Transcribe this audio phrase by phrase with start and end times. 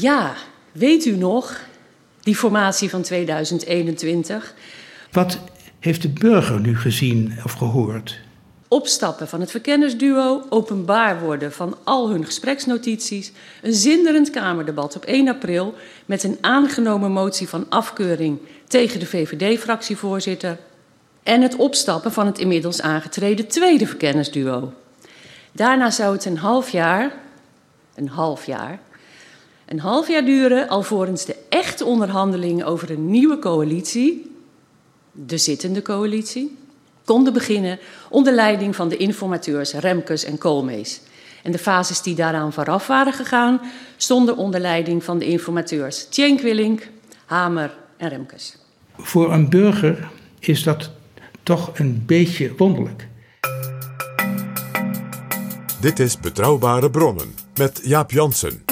[0.00, 0.34] Ja,
[0.72, 1.60] weet u nog,
[2.20, 4.54] die formatie van 2021?
[5.12, 5.38] Wat
[5.78, 8.18] heeft de burger nu gezien of gehoord?
[8.68, 15.28] Opstappen van het verkennersduo, openbaar worden van al hun gespreksnotities, een zinderend Kamerdebat op 1
[15.28, 15.74] april
[16.06, 20.58] met een aangenomen motie van afkeuring tegen de VVD-fractievoorzitter
[21.22, 24.72] en het opstappen van het inmiddels aangetreden tweede verkennersduo.
[25.52, 27.12] Daarna zou het een half jaar,
[27.94, 28.80] een half jaar,
[29.70, 34.30] een half jaar duren alvorens de echte onderhandelingen over een nieuwe coalitie,
[35.12, 36.56] de zittende coalitie,
[37.04, 41.00] konden beginnen onder leiding van de informateurs Remkes en Koolmees.
[41.42, 43.60] En de fases die daaraan vooraf waren gegaan,
[43.96, 46.88] stonden onder leiding van de informateurs Tjenk Willink,
[47.26, 48.56] Hamer en Remkes.
[48.96, 50.90] Voor een burger is dat
[51.42, 53.08] toch een beetje wonderlijk.
[55.80, 58.69] Dit is Betrouwbare Bronnen met Jaap Jansen.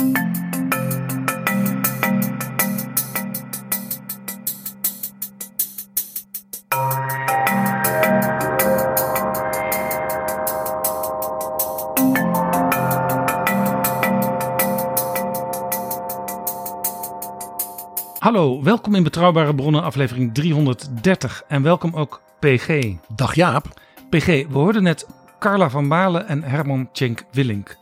[18.19, 21.43] Hallo, welkom in Betrouwbare Bronnen, aflevering 330.
[21.49, 22.95] En welkom ook PG.
[23.17, 23.67] Dag Jaap.
[24.11, 25.07] PG, we hoorden net
[25.39, 27.77] Carla van Balen en Herman Tjenk Willink.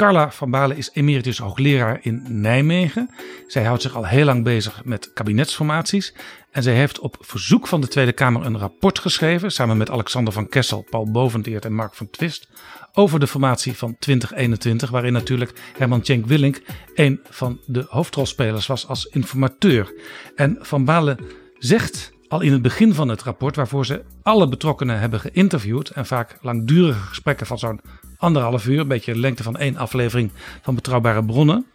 [0.00, 3.10] Carla van Balen is emeritus hoogleraar in Nijmegen.
[3.46, 6.14] Zij houdt zich al heel lang bezig met kabinetsformaties.
[6.50, 10.32] En zij heeft op verzoek van de Tweede Kamer een rapport geschreven, samen met Alexander
[10.32, 12.48] van Kessel, Paul Boventeert en Mark van Twist,
[12.92, 16.62] over de formatie van 2021, waarin natuurlijk Herman Tjenk Willink
[16.94, 19.92] een van de hoofdrolspelers was als informateur.
[20.34, 21.18] En Van Balen
[21.58, 26.06] zegt al in het begin van het rapport, waarvoor ze alle betrokkenen hebben geïnterviewd en
[26.06, 27.80] vaak langdurige gesprekken van zo'n
[28.20, 30.30] anderhalf uur, een beetje de lengte van één aflevering
[30.62, 31.66] van Betrouwbare Bronnen,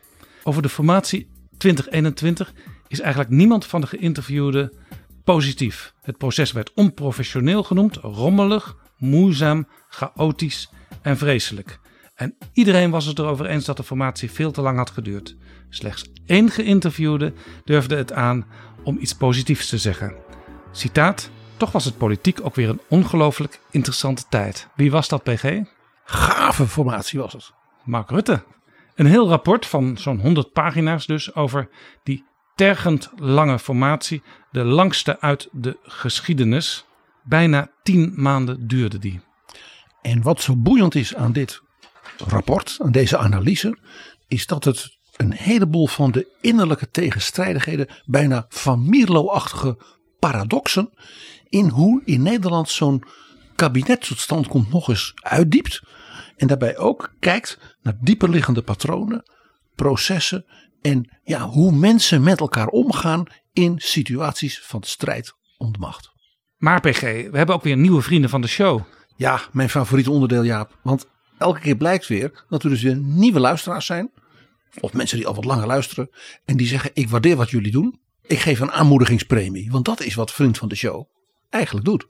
[0.44, 2.54] over de formatie 2021
[2.88, 4.72] is eigenlijk niemand van de geïnterviewden
[5.24, 5.94] positief.
[6.02, 10.70] Het proces werd onprofessioneel genoemd, rommelig, moeizaam, chaotisch
[11.02, 11.80] en vreselijk.
[12.16, 15.36] En iedereen was het erover eens dat de formatie veel te lang had geduurd.
[15.70, 17.34] Slechts één geïnterviewde
[17.64, 18.46] durfde het aan
[18.84, 20.16] om iets positiefs te zeggen.
[20.72, 24.68] Citaat: Toch was het politiek ook weer een ongelooflijk interessante tijd.
[24.76, 25.75] Wie was dat, PG?
[26.06, 27.54] Gave formatie was het.
[27.84, 28.44] Mark Rutte.
[28.96, 31.70] Een heel rapport van zo'n 100 pagina's dus over
[32.04, 34.24] die tergend lange formatie.
[34.52, 36.86] De langste uit de geschiedenis.
[37.24, 39.22] Bijna 10 maanden duurde die.
[40.02, 41.62] En wat zo boeiend is aan dit
[42.18, 43.78] rapport, aan deze analyse,
[44.28, 49.78] is dat het een heleboel van de innerlijke tegenstrijdigheden, bijna Van Mierlo-achtige
[50.20, 50.90] paradoxen,
[51.50, 53.04] in hoe in Nederland zo'n
[53.56, 55.82] kabinet tot stand komt nog eens uitdiept.
[56.36, 59.24] En daarbij ook kijkt naar dieperliggende patronen,
[59.76, 60.46] processen
[60.82, 66.12] en ja, hoe mensen met elkaar omgaan in situaties van strijd om de macht.
[66.58, 68.82] Maar PG, we hebben ook weer nieuwe vrienden van de show.
[69.16, 70.78] Ja, mijn favoriete onderdeel Jaap.
[70.84, 71.08] Want
[71.38, 74.12] elke keer blijkt weer dat er dus weer nieuwe luisteraars zijn.
[74.80, 76.10] Of mensen die al wat langer luisteren.
[76.46, 78.00] En die zeggen ik waardeer wat jullie doen.
[78.22, 79.72] Ik geef een aanmoedigingspremie.
[79.72, 81.08] Want dat is wat vriend van de show
[81.50, 82.08] eigenlijk doet.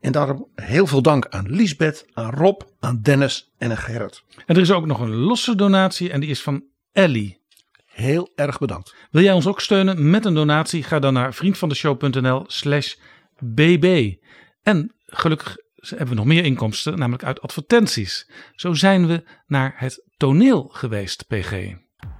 [0.00, 4.22] En daarom heel veel dank aan Lisbeth, aan Rob, aan Dennis en aan Gerrit.
[4.46, 7.40] En er is ook nog een losse donatie en die is van Ellie.
[7.86, 8.94] Heel erg bedankt.
[9.10, 10.82] Wil jij ons ook steunen met een donatie?
[10.82, 12.94] Ga dan naar vriendvandeshow.nl slash
[13.38, 14.14] bb.
[14.62, 18.30] En gelukkig hebben we nog meer inkomsten, namelijk uit advertenties.
[18.54, 21.74] Zo zijn we naar het toneel geweest, PG.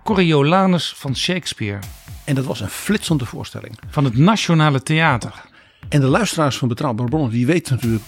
[0.04, 1.78] Coriolanus van Shakespeare.
[2.24, 3.78] En dat was een flitsende voorstelling.
[3.88, 5.47] Van het Nationale Theater.
[5.88, 8.04] En de luisteraars van Betrouwbare Bronnen die weten natuurlijk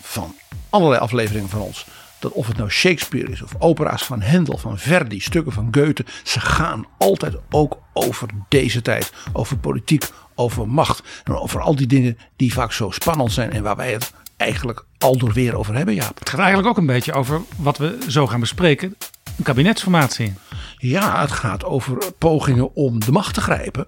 [0.00, 0.34] van
[0.70, 1.86] allerlei afleveringen van ons
[2.22, 6.04] dat of het nou Shakespeare is of opera's van Handel, van Verdi, stukken van Goethe,
[6.24, 11.86] ze gaan altijd ook over deze tijd, over politiek, over macht en over al die
[11.86, 15.74] dingen die vaak zo spannend zijn en waar wij het eigenlijk al door weer over
[15.74, 16.18] hebben, Jaap.
[16.18, 18.96] Het gaat eigenlijk ook een beetje over wat we zo gaan bespreken.
[19.38, 20.34] Een kabinetsformatie.
[20.76, 23.86] Ja, het gaat over pogingen om de macht te grijpen.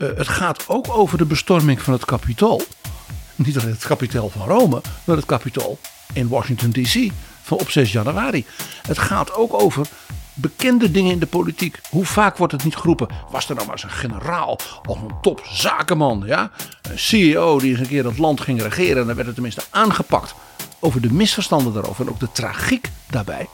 [0.00, 2.62] Uh, het gaat ook over de bestorming van het kapitool.
[3.34, 5.78] Niet alleen het kapitool van Rome, maar het kapitool
[6.12, 7.10] in Washington DC
[7.42, 8.44] van op 6 januari.
[8.86, 9.86] Het gaat ook over
[10.34, 11.80] bekende dingen in de politiek.
[11.90, 13.08] Hoe vaak wordt het niet geroepen?
[13.30, 16.50] Was er nou maar eens een generaal of een topzakenman, ja?
[16.82, 19.62] Een CEO die eens een keer het land ging regeren en dan werd het tenminste
[19.70, 20.34] aangepakt.
[20.78, 23.48] Over de misverstanden daarover en ook de tragiek daarbij.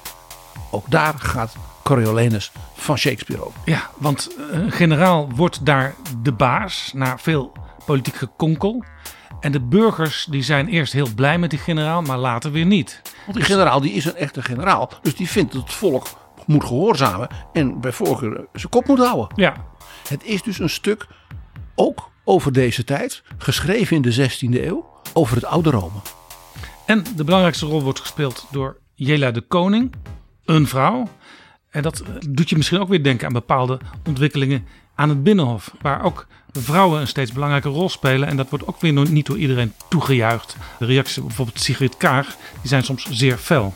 [0.71, 1.55] Ook daar gaat
[1.87, 3.61] Coriolanus van Shakespeare over.
[3.65, 7.53] Ja, want een generaal wordt daar de baas na veel
[7.85, 8.85] politiek gekonkel.
[9.41, 13.03] En de burgers die zijn eerst heel blij met die generaal, maar later weer niet.
[13.25, 14.91] Want die generaal die is een echte generaal.
[15.03, 16.07] Dus die vindt dat het volk
[16.47, 19.29] moet gehoorzamen en bij voorkeur zijn kop moet houden.
[19.35, 19.55] Ja.
[20.09, 21.07] Het is dus een stuk
[21.75, 25.99] ook over deze tijd, geschreven in de 16e eeuw, over het oude Rome.
[26.87, 29.95] En de belangrijkste rol wordt gespeeld door Jela de Koning,
[30.45, 31.09] een vrouw.
[31.77, 34.65] En dat doet je misschien ook weer denken aan bepaalde ontwikkelingen
[34.95, 35.75] aan het Binnenhof.
[35.81, 38.29] Waar ook vrouwen een steeds belangrijke rol spelen.
[38.29, 40.57] En dat wordt ook weer niet door iedereen toegejuicht.
[40.79, 42.27] De reacties bijvoorbeeld Sigrid Kaag,
[42.61, 43.75] die zijn soms zeer fel.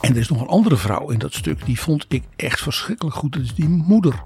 [0.00, 1.66] En er is nog een andere vrouw in dat stuk.
[1.66, 3.32] Die vond ik echt verschrikkelijk goed.
[3.32, 4.22] Dat is die moeder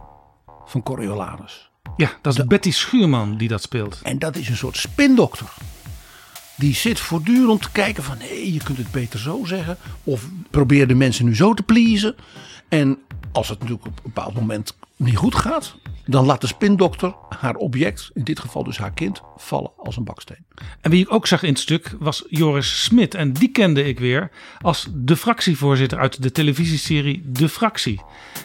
[0.67, 1.70] van Coriolanus.
[1.97, 4.00] Ja, dat is Betty Schuurman die dat speelt.
[4.02, 5.47] En dat is een soort spindokter.
[6.56, 8.17] Die zit voortdurend te kijken van...
[8.19, 9.76] hé, je kunt het beter zo zeggen.
[10.05, 12.14] Of probeer de mensen nu zo te pleasen.
[12.68, 12.98] En
[13.32, 15.76] als het natuurlijk op een bepaald moment niet goed gaat,
[16.06, 20.05] dan laat de spindokter haar object, in dit geval dus haar kind, vallen als een
[20.05, 20.44] baksteen.
[20.81, 23.14] En wie ik ook zag in het stuk was Joris Smit.
[23.14, 24.31] En die kende ik weer
[24.61, 28.00] als de fractievoorzitter uit de televisieserie De Fractie.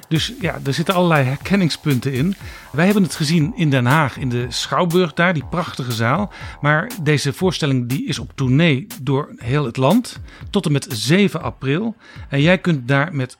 [0.07, 2.35] Dus ja, er zitten allerlei herkenningspunten in.
[2.71, 6.31] Wij hebben het gezien in Den Haag, in de Schouwburg daar, die prachtige zaal.
[6.61, 10.19] Maar deze voorstelling die is op tournee door heel het land
[10.49, 11.95] tot en met 7 april.
[12.29, 13.37] En jij kunt daar met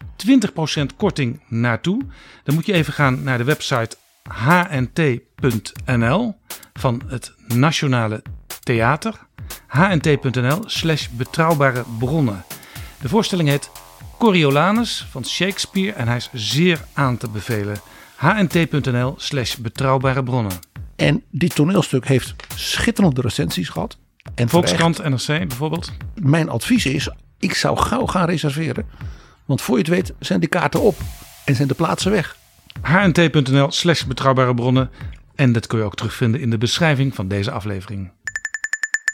[0.80, 2.02] 20% korting naartoe.
[2.44, 3.96] Dan moet je even gaan naar de website
[4.30, 6.36] hnt.nl
[6.74, 8.22] van het Nationale
[8.60, 9.20] Theater.
[9.68, 12.44] hnt.nl slash betrouwbare bronnen.
[13.02, 13.70] De voorstelling heet
[14.18, 17.78] Coriolanus van Shakespeare en hij is zeer aan te bevelen.
[18.18, 20.60] hnt.nl slash betrouwbare bronnen.
[20.96, 23.98] En dit toneelstuk heeft schitterende recensies gehad.
[24.36, 25.92] En Volkskrant, NRC bijvoorbeeld.
[26.16, 27.10] Mijn advies is,
[27.40, 28.86] ik zou gauw gaan reserveren.
[29.46, 30.96] Want voor je het weet zijn de kaarten op
[31.46, 32.40] en zijn de plaatsen weg
[32.82, 34.90] hnt.nl slash betrouwbare bronnen.
[35.36, 38.12] En dat kun je ook terugvinden in de beschrijving van deze aflevering.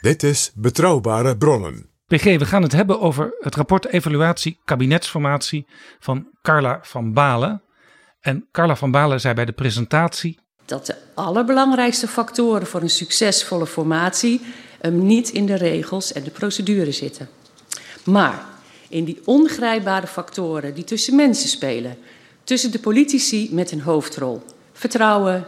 [0.02, 1.90] Dit is Betrouwbare Bronnen.
[2.08, 5.68] PG, we gaan het hebben over het rapport Evaluatie Kabinetsformatie
[6.00, 7.62] van Carla van Balen.
[8.20, 10.40] En Carla van Balen zei bij de presentatie...
[10.66, 14.42] Dat de allerbelangrijkste factoren voor een succesvolle formatie...
[14.80, 17.30] hem niet in de regels en de procedure zitten.
[18.04, 18.46] Maar
[18.90, 21.98] in die ongrijpbare factoren die tussen mensen spelen
[22.48, 24.44] tussen de politici met een hoofdrol.
[24.74, 25.46] Vertrouwen,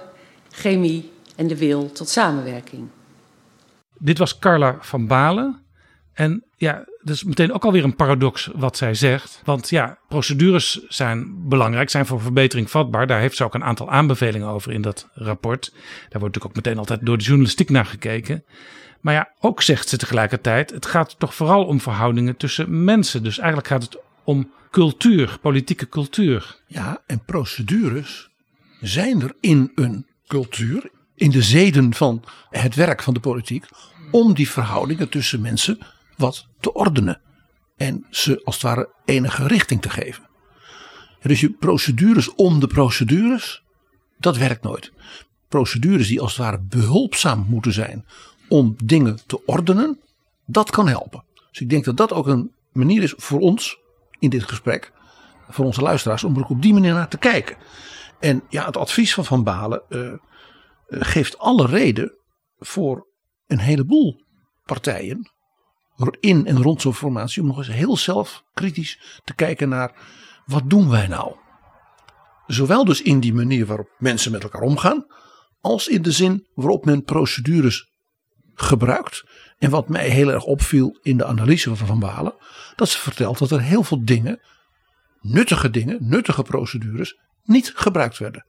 [0.52, 2.88] chemie en de wil tot samenwerking.
[3.98, 5.62] Dit was Carla van Balen.
[6.14, 9.42] En ja, dat is meteen ook alweer een paradox wat zij zegt.
[9.44, 13.08] Want ja, procedures zijn belangrijk, zijn voor verbetering vatbaar.
[13.08, 15.70] Daar heeft ze ook een aantal aanbevelingen over in dat rapport.
[15.72, 18.44] Daar wordt natuurlijk ook meteen altijd door de journalistiek naar gekeken.
[19.02, 23.24] Maar ja, ook zegt ze tegelijkertijd, het gaat toch vooral om verhoudingen tussen mensen.
[23.24, 26.62] Dus eigenlijk gaat het om cultuur, politieke cultuur.
[26.68, 28.30] Ja, en procedures
[28.82, 33.66] zijn er in een cultuur, in de zeden van het werk van de politiek,
[34.12, 35.80] om die verhoudingen tussen mensen
[36.18, 37.22] wat te ordenen.
[37.78, 40.28] En ze als het ware enige richting te geven.
[41.22, 43.64] Dus je procedures om de procedures,
[44.18, 44.92] dat werkt nooit.
[45.48, 48.06] Procedures die als het ware behulpzaam moeten zijn
[48.48, 50.00] om dingen te ordenen,
[50.46, 51.24] dat kan helpen.
[51.52, 53.79] Dus ik denk dat dat ook een manier is voor ons
[54.20, 54.92] in dit gesprek.
[55.50, 57.58] Voor onze luisteraars om er ook op die manier naar te kijken.
[58.20, 60.14] En ja, het advies van Van Balen uh,
[60.90, 62.18] geeft alle reden
[62.58, 63.08] voor
[63.48, 64.26] een heleboel
[64.64, 65.32] partijen.
[66.20, 67.42] In en rond zo'n formatie.
[67.42, 69.96] Om nog eens heel zelf kritisch te kijken naar
[70.46, 71.36] wat doen wij nou.
[72.48, 75.06] Zowel dus in die manier waarop mensen met elkaar omgaan.
[75.62, 77.89] Als in de zin waarop men procedures
[78.62, 79.24] gebruikt.
[79.58, 82.36] En wat mij heel erg opviel in de analyse van Van Balen,
[82.76, 84.40] dat ze vertelt dat er heel veel dingen,
[85.22, 88.46] nuttige dingen, nuttige procedures, niet gebruikt werden.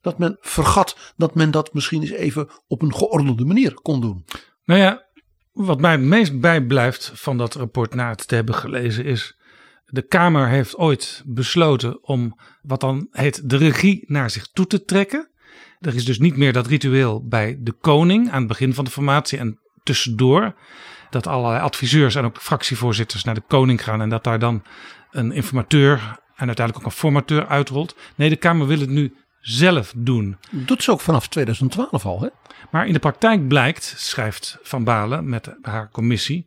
[0.00, 4.24] Dat men vergat dat men dat misschien eens even op een geordende manier kon doen.
[4.64, 5.06] Nou ja,
[5.52, 9.36] wat mij het meest bijblijft van dat rapport na het te hebben gelezen is
[9.84, 14.84] De Kamer heeft ooit besloten om wat dan heet de regie naar zich toe te
[14.84, 15.30] trekken.
[15.84, 18.90] Er is dus niet meer dat ritueel bij de koning aan het begin van de
[18.90, 20.54] formatie en tussendoor.
[21.10, 24.62] Dat allerlei adviseurs en ook fractievoorzitters naar de koning gaan en dat daar dan
[25.10, 25.98] een informateur
[26.36, 27.96] en uiteindelijk ook een formateur uitrolt.
[28.14, 30.36] Nee, de Kamer wil het nu zelf doen.
[30.50, 32.28] Doet ze ook vanaf 2012 al, hè?
[32.70, 36.46] Maar in de praktijk blijkt, schrijft Van Balen met haar commissie,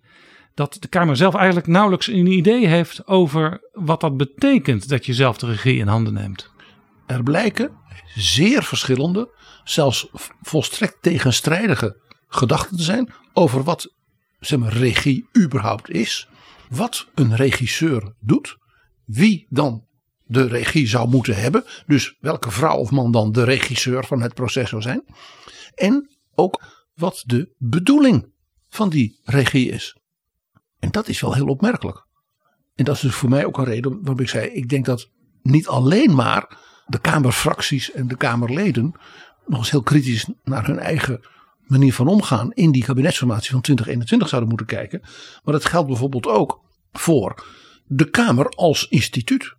[0.53, 5.13] dat de Kamer zelf eigenlijk nauwelijks een idee heeft over wat dat betekent dat je
[5.13, 6.51] zelf de regie in handen neemt.
[7.05, 7.71] Er blijken
[8.17, 10.07] zeer verschillende, zelfs
[10.41, 13.93] volstrekt tegenstrijdige gedachten te zijn over wat
[14.39, 16.27] zeg maar, regie überhaupt is,
[16.69, 18.57] wat een regisseur doet,
[19.05, 19.85] wie dan
[20.23, 24.33] de regie zou moeten hebben, dus welke vrouw of man dan de regisseur van het
[24.33, 25.03] proces zou zijn,
[25.75, 26.61] en ook
[26.93, 28.31] wat de bedoeling
[28.69, 29.97] van die regie is.
[30.79, 32.05] En dat is wel heel opmerkelijk.
[32.75, 35.09] En dat is dus voor mij ook een reden waarom ik zei: ik denk dat
[35.41, 36.57] niet alleen maar
[36.87, 38.93] de Kamerfracties en de Kamerleden
[39.45, 41.21] nog eens heel kritisch naar hun eigen
[41.61, 45.01] manier van omgaan in die kabinetsformatie van 2021 zouden moeten kijken.
[45.43, 47.45] Maar dat geldt bijvoorbeeld ook voor
[47.85, 49.55] de Kamer als instituut.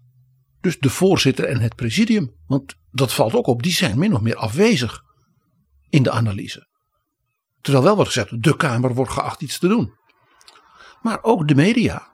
[0.60, 2.34] Dus de voorzitter en het presidium.
[2.46, 5.02] Want dat valt ook op, die zijn min of meer afwezig
[5.88, 6.66] in de analyse.
[7.60, 9.92] Terwijl wel wordt gezegd, de Kamer wordt geacht iets te doen.
[11.02, 12.08] Maar ook de media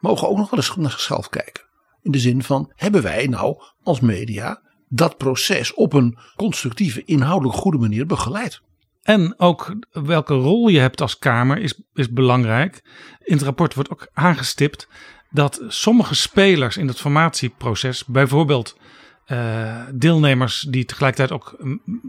[0.00, 1.64] mogen ook nog wel eens naar zichzelf kijken.
[2.04, 7.58] In de zin van, hebben wij nou als media dat proces op een constructieve, inhoudelijk
[7.58, 8.60] goede manier begeleid?
[9.02, 12.82] En ook welke rol je hebt als Kamer is, is belangrijk.
[13.22, 14.88] In het rapport wordt ook aangestipt
[15.30, 18.78] dat sommige spelers in het formatieproces, bijvoorbeeld
[19.26, 21.56] uh, deelnemers die tegelijkertijd ook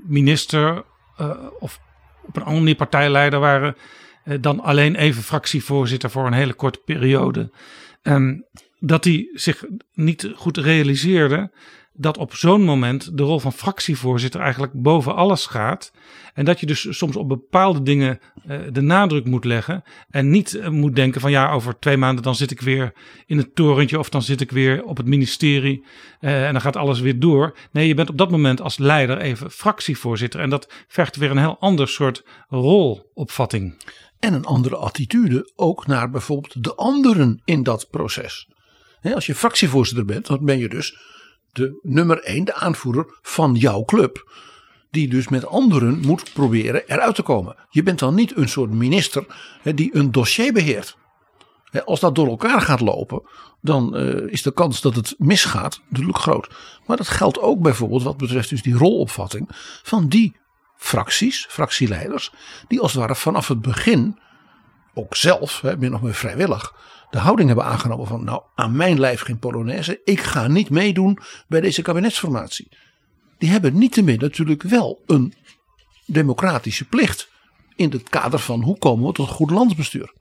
[0.07, 0.83] minister
[1.21, 1.79] uh, of
[2.25, 3.75] op een andere manier partijleider waren,
[4.25, 7.51] uh, dan alleen even fractievoorzitter voor een hele korte periode.
[8.03, 8.45] Um,
[8.79, 11.51] dat die zich niet goed realiseerden
[11.97, 15.91] dat op zo'n moment de rol van fractievoorzitter eigenlijk boven alles gaat.
[16.33, 19.83] En dat je dus soms op bepaalde dingen uh, de nadruk moet leggen.
[20.09, 22.93] En niet uh, moet denken van ja, over twee maanden dan zit ik weer
[23.25, 25.83] in het torentje of dan zit ik weer op het ministerie.
[26.21, 27.57] Uh, en dan gaat alles weer door.
[27.71, 30.39] Nee, je bent op dat moment als leider even fractievoorzitter.
[30.39, 33.83] En dat vergt weer een heel ander soort rolopvatting.
[34.19, 38.47] En een andere attitude ook naar bijvoorbeeld de anderen in dat proces.
[39.13, 40.97] Als je fractievoorzitter bent, dan ben je dus
[41.51, 44.31] de nummer 1, de aanvoerder van jouw club.
[44.91, 47.55] Die dus met anderen moet proberen eruit te komen.
[47.69, 49.25] Je bent dan niet een soort minister
[49.63, 50.97] die een dossier beheert.
[51.63, 53.21] He, als dat door elkaar gaat lopen,
[53.61, 56.47] dan uh, is de kans dat het misgaat natuurlijk groot.
[56.85, 59.49] Maar dat geldt ook bijvoorbeeld wat betreft dus die rolopvatting
[59.83, 60.35] van die
[60.77, 62.31] fracties, fractieleiders,
[62.67, 64.19] die als het ware vanaf het begin
[64.93, 66.73] ook zelf, hè, min of meer vrijwillig,
[67.09, 71.19] de houding hebben aangenomen van nou aan mijn lijf geen Polonaise, ik ga niet meedoen
[71.47, 72.77] bij deze kabinetsformatie.
[73.37, 75.33] Die hebben niettemin natuurlijk wel een
[76.05, 77.29] democratische plicht
[77.75, 80.13] in het kader van hoe komen we tot goed landsbestuur.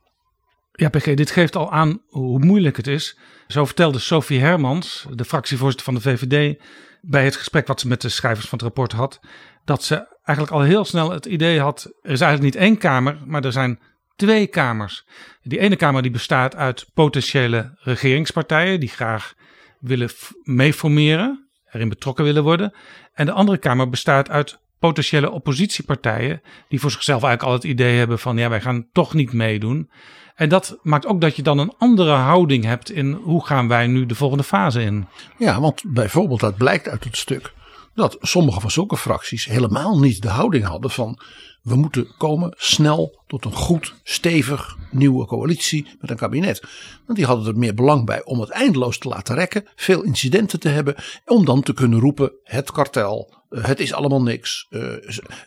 [0.73, 3.19] Ja, PG, dit geeft al aan hoe moeilijk het is.
[3.47, 6.61] Zo vertelde Sophie Hermans, de fractievoorzitter van de VVD,
[7.01, 9.21] bij het gesprek wat ze met de schrijvers van het rapport had,
[9.65, 13.19] dat ze eigenlijk al heel snel het idee had: er is eigenlijk niet één kamer,
[13.27, 13.81] maar er zijn
[14.17, 15.05] twee kamers.
[15.43, 19.35] Die ene kamer die bestaat uit potentiële regeringspartijen die graag
[19.81, 20.11] willen
[20.43, 22.75] meeformeren, erin betrokken willen worden.
[23.15, 27.99] En de andere kamer bestaat uit potentiële oppositiepartijen die voor zichzelf eigenlijk al het idee
[27.99, 29.91] hebben van ja, wij gaan toch niet meedoen.
[30.35, 33.87] En dat maakt ook dat je dan een andere houding hebt in hoe gaan wij
[33.87, 35.07] nu de volgende fase in.
[35.39, 37.53] Ja, want bijvoorbeeld dat blijkt uit het stuk
[37.95, 41.19] dat sommige van zulke fracties helemaal niet de houding hadden van
[41.65, 46.63] we moeten komen snel tot een goed, stevig nieuwe coalitie met een kabinet.
[47.07, 50.61] Want die hadden er meer belang bij om het eindeloos te laten rekken, veel incidenten
[50.61, 54.67] te hebben, om dan te kunnen roepen: het kartel, eh, het is allemaal niks.
[54.71, 54.83] Eh,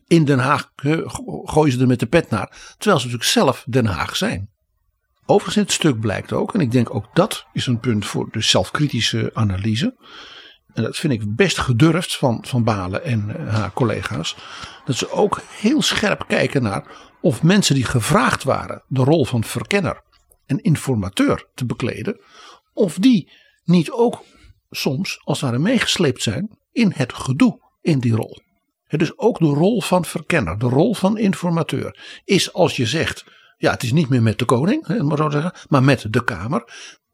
[0.07, 0.71] in Den Haag
[1.43, 4.49] gooien ze er met de pet naar, terwijl ze natuurlijk zelf Den Haag zijn.
[5.25, 8.27] Overigens in het stuk blijkt ook, en ik denk ook dat is een punt voor
[8.31, 9.95] de zelfkritische analyse
[10.77, 14.35] en dat vind ik best gedurfd van, van Balen en uh, haar collega's,
[14.85, 16.85] dat ze ook heel scherp kijken naar
[17.21, 20.01] of mensen die gevraagd waren de rol van verkenner
[20.45, 22.19] en informateur te bekleden,
[22.73, 23.31] of die
[23.63, 24.23] niet ook
[24.69, 28.39] soms als het ware meegesleept zijn in het gedoe in die rol.
[28.87, 33.25] Is ook de rol van verkenner, de rol van informateur, is als je zegt,
[33.57, 36.63] ja het is niet meer met de koning, maar, zo zeggen, maar met de Kamer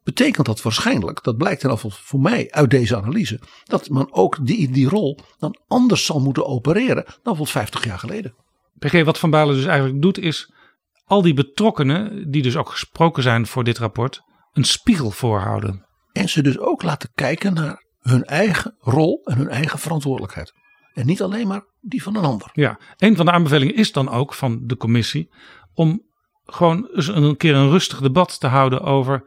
[0.04, 4.46] betekent dat waarschijnlijk, dat blijkt in geval voor mij uit deze analyse, dat men ook
[4.46, 8.34] die, die rol dan anders zal moeten opereren dan bijvoorbeeld 50 jaar geleden.
[8.78, 10.52] PG, wat Van Balen dus eigenlijk doet, is
[11.04, 15.86] al die betrokkenen, die dus ook gesproken zijn voor dit rapport, een spiegel voorhouden.
[16.12, 20.52] En ze dus ook laten kijken naar hun eigen rol en hun eigen verantwoordelijkheid.
[20.94, 22.50] En niet alleen maar die van een ander.
[22.52, 25.30] Ja, een van de aanbevelingen is dan ook van de commissie
[25.74, 26.02] om
[26.44, 29.24] gewoon eens een keer een rustig debat te houden over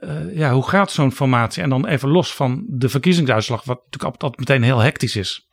[0.00, 1.62] uh, ja, hoe gaat zo'n formatie?
[1.62, 5.48] En dan even los van de verkiezingsuitslag, wat natuurlijk altijd meteen heel hectisch is.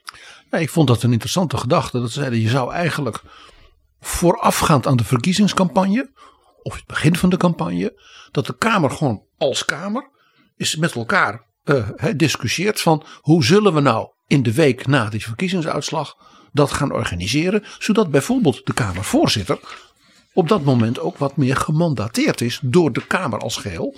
[0.51, 1.99] Ja, ik vond dat een interessante gedachte.
[1.99, 3.21] Dat zeiden je zou eigenlijk
[3.99, 6.11] voorafgaand aan de verkiezingscampagne,
[6.61, 10.09] of het begin van de campagne, dat de Kamer gewoon als Kamer
[10.55, 15.23] is met elkaar uh, discussieert van hoe zullen we nou in de week na die
[15.23, 16.15] verkiezingsuitslag
[16.51, 19.59] dat gaan organiseren, zodat bijvoorbeeld de Kamervoorzitter
[20.33, 23.97] op dat moment ook wat meer gemandateerd is door de Kamer als geheel,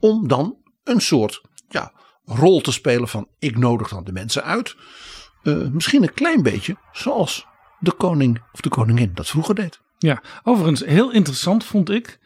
[0.00, 1.92] om dan een soort ja,
[2.24, 4.76] rol te spelen van ik nodig dan de mensen uit.
[5.42, 7.46] Uh, misschien een klein beetje zoals
[7.78, 9.80] de koning of de koningin dat vroeger deed.
[9.98, 12.18] Ja, overigens heel interessant vond ik.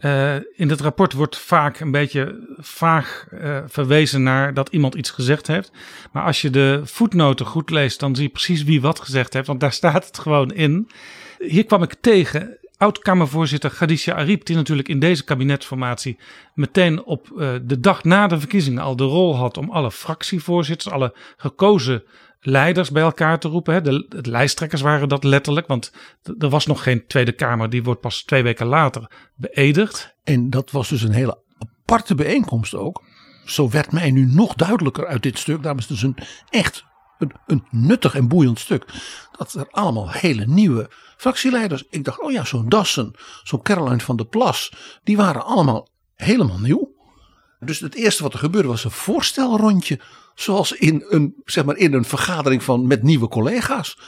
[0.00, 5.10] Uh, in het rapport wordt vaak een beetje vaag uh, verwezen naar dat iemand iets
[5.10, 5.72] gezegd heeft.
[6.12, 9.46] Maar als je de voetnoten goed leest, dan zie je precies wie wat gezegd heeft.
[9.46, 10.90] Want daar staat het gewoon in.
[11.38, 16.18] Hier kwam ik tegen oud-Kamervoorzitter Khadija Ariep, die natuurlijk in deze kabinetsformatie
[16.54, 20.94] meteen op uh, de dag na de verkiezingen al de rol had om alle fractievoorzitters,
[20.94, 22.02] alle gekozen
[22.40, 23.74] leiders bij elkaar te roepen.
[23.74, 23.80] Hè.
[23.80, 25.92] De, lijsttrekkers waren dat letterlijk, want
[26.38, 30.16] er was nog geen Tweede Kamer, die wordt pas twee weken later beëdigd.
[30.24, 33.02] En dat was dus een hele aparte bijeenkomst ook.
[33.44, 35.64] Zo werd mij nu nog duidelijker uit dit stuk.
[35.64, 36.16] Het dus een
[36.50, 36.84] echt
[37.46, 38.84] een, nuttig en boeiend stuk.
[39.32, 41.84] Dat er allemaal hele nieuwe fractieleiders.
[41.90, 44.72] Ik dacht, oh ja, zo'n Dassen, zo'n Caroline van der Plas.
[45.02, 46.94] Die waren allemaal helemaal nieuw.
[47.60, 50.00] Dus het eerste wat er gebeurde was een voorstelrondje.
[50.34, 53.98] Zoals in een, zeg maar, in een vergadering van, met nieuwe collega's.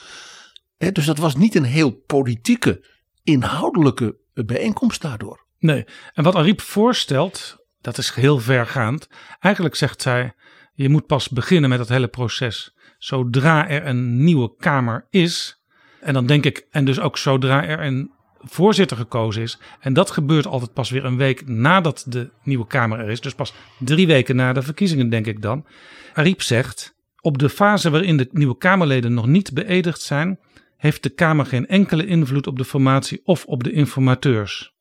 [0.93, 2.85] dus dat was niet een heel politieke,
[3.23, 5.47] inhoudelijke bijeenkomst daardoor.
[5.59, 9.07] Nee, en wat Ariep voorstelt, dat is heel vergaand.
[9.39, 10.35] Eigenlijk zegt zij,
[10.75, 12.74] je moet pas beginnen met dat hele proces
[13.05, 15.63] zodra er een nieuwe Kamer is.
[16.01, 19.59] En dan denk ik, en dus ook zodra er een voorzitter gekozen is.
[19.81, 23.21] En dat gebeurt altijd pas weer een week nadat de nieuwe Kamer er is.
[23.21, 25.67] Dus pas drie weken na de verkiezingen, denk ik dan.
[26.15, 30.39] Ariep zegt: Op de fase waarin de nieuwe Kamerleden nog niet beëdigd zijn,
[30.77, 34.75] heeft de Kamer geen enkele invloed op de formatie of op de informateurs.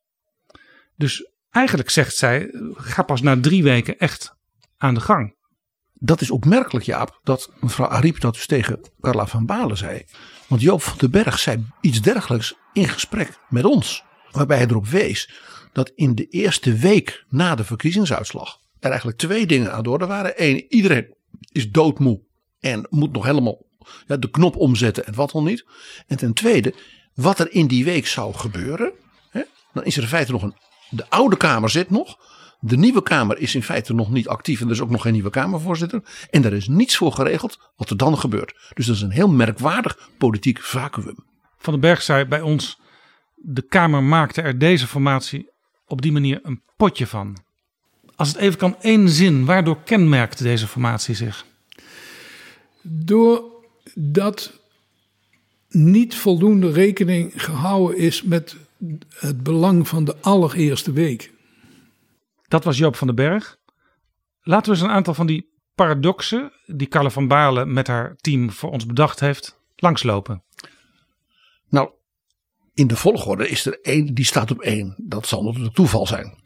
[0.96, 4.36] Dus eigenlijk zegt zij: ga pas na drie weken echt
[4.78, 5.36] aan de gang
[6.06, 10.04] dat is opmerkelijk, Jaap, dat mevrouw Ariep dat dus tegen Carla van Balen zei.
[10.48, 14.04] Want Joop van den Berg zei iets dergelijks in gesprek met ons.
[14.32, 15.34] Waarbij hij erop wees
[15.74, 20.06] dat in de eerste week na de verkiezingsuitslag er eigenlijk twee dingen aan de orde
[20.06, 20.34] waren.
[20.36, 21.16] Eén, iedereen
[21.52, 22.22] is doodmoe
[22.60, 23.66] en moet nog helemaal
[24.08, 25.66] ja, de knop omzetten en wat dan niet.
[26.08, 26.74] En ten tweede,
[27.14, 28.92] wat er in die week zou gebeuren.
[29.30, 29.42] Hè,
[29.74, 30.56] dan is er in feite nog een.
[30.90, 32.18] De oude Kamer zit nog.
[32.66, 35.14] De nieuwe Kamer is in feite nog niet actief en er is ook nog geen
[35.14, 36.02] nieuwe Kamervoorzitter.
[36.30, 38.72] En daar is niets voor geregeld wat er dan gebeurt.
[38.74, 41.16] Dus dat is een heel merkwaardig politiek vacuüm.
[41.58, 42.80] Van den Berg zei bij ons:
[43.36, 45.50] de Kamer maakte er deze formatie
[45.88, 47.38] op die manier een potje van.
[48.16, 49.46] Als het even kan, één zin.
[49.46, 51.46] Waardoor kenmerkt deze formatie zich?
[52.82, 54.60] Doordat
[55.70, 58.56] niet voldoende rekening gehouden is met
[59.10, 61.32] het belang van de allereerste week.
[62.54, 63.58] Dat was Joop van den Berg.
[64.42, 68.52] Laten we eens een aantal van die paradoxen die Carla van Baarle met haar team
[68.52, 70.44] voor ons bedacht heeft, langslopen.
[71.70, 71.90] Nou,
[72.74, 74.96] in de volgorde is er één die staat op één.
[74.98, 76.44] Dat zal natuurlijk toeval zijn.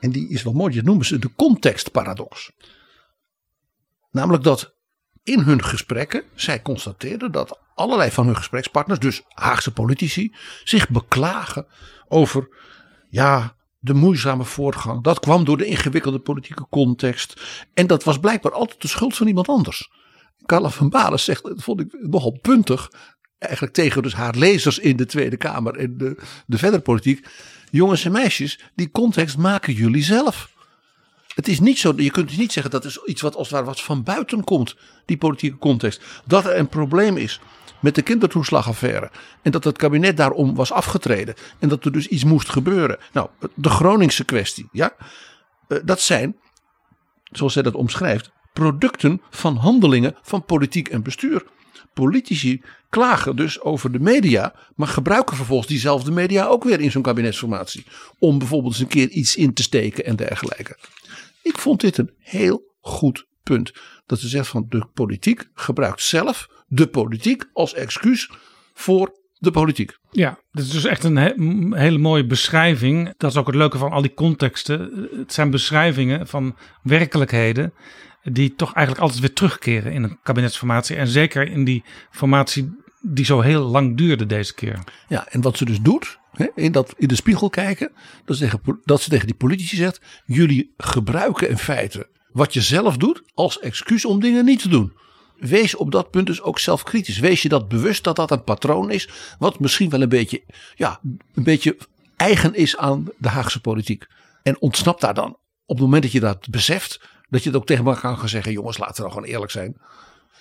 [0.00, 2.52] En die is wel mooi, dat noemen ze de contextparadox.
[4.10, 4.74] Namelijk dat
[5.22, 11.66] in hun gesprekken zij constateerden dat allerlei van hun gesprekspartners, dus Haagse politici, zich beklagen
[12.08, 12.48] over
[13.08, 15.02] ja, de moeizame voortgang.
[15.02, 17.40] Dat kwam door de ingewikkelde politieke context.
[17.74, 19.90] En dat was blijkbaar altijd de schuld van iemand anders.
[20.46, 22.92] Carla van Balen zegt, dat vond ik nogal puntig.
[23.38, 27.28] Eigenlijk tegen dus haar lezers in de Tweede Kamer en de, de verdere politiek.
[27.70, 30.50] Jongens en meisjes, die context maken jullie zelf.
[31.34, 33.64] Het is niet zo, je kunt dus niet zeggen dat is iets wat als ware
[33.64, 36.02] wat van buiten komt, die politieke context.
[36.26, 37.40] Dat er een probleem is
[37.80, 39.10] met de kindertoeslagaffaire.
[39.42, 41.34] En dat het kabinet daarom was afgetreden.
[41.58, 42.98] En dat er dus iets moest gebeuren.
[43.12, 44.68] Nou, de Groningse kwestie.
[44.72, 44.92] Ja,
[45.68, 46.36] eh, dat zijn,
[47.22, 51.44] zoals zij dat omschrijft, producten van handelingen van politiek en bestuur.
[51.94, 57.02] Politici klagen dus over de media, maar gebruiken vervolgens diezelfde media ook weer in zo'n
[57.02, 57.84] kabinetsformatie.
[58.18, 60.78] Om bijvoorbeeld eens een keer iets in te steken en dergelijke.
[61.42, 63.72] Ik vond dit een heel goed punt.
[64.06, 68.30] Dat ze zegt van de politiek gebruikt zelf de politiek als excuus
[68.74, 69.98] voor de politiek.
[70.10, 71.34] Ja, dit is dus echt een he-
[71.78, 73.14] hele mooie beschrijving.
[73.16, 75.08] Dat is ook het leuke van al die contexten.
[75.16, 77.72] Het zijn beschrijvingen van werkelijkheden
[78.22, 80.96] die toch eigenlijk altijd weer terugkeren in een kabinetsformatie.
[80.96, 84.78] En zeker in die formatie die zo heel lang duurde deze keer.
[85.08, 87.92] Ja, en wat ze dus doet, hè, in, dat, in de spiegel kijken,
[88.24, 92.60] dat ze, tegen, dat ze tegen die politici zegt: jullie gebruiken in feite wat je
[92.60, 94.92] zelf doet als excuus om dingen niet te doen.
[95.36, 97.18] Wees op dat punt dus ook zelfkritisch.
[97.18, 100.42] Wees je dat bewust dat dat een patroon is, wat misschien wel een beetje,
[100.74, 101.00] ja,
[101.34, 101.76] een beetje
[102.16, 104.06] eigen is aan de Haagse politiek.
[104.42, 107.66] En ontsnap daar dan op het moment dat je dat beseft, dat je het ook
[107.66, 109.76] tegen elkaar kan gaan zeggen: jongens, laten we nou gewoon eerlijk zijn.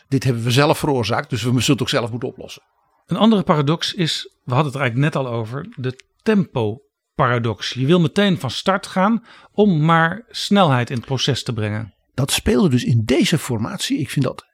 [0.07, 2.61] Dit hebben we zelf veroorzaakt, dus we zullen het ook zelf moeten oplossen.
[3.05, 5.95] Een andere paradox is, we hadden het er eigenlijk net al over, de
[7.19, 7.73] tempo-paradox.
[7.73, 11.93] Je wil meteen van start gaan om maar snelheid in het proces te brengen.
[12.13, 13.99] Dat speelde dus in deze formatie.
[13.99, 14.45] Ik vind dat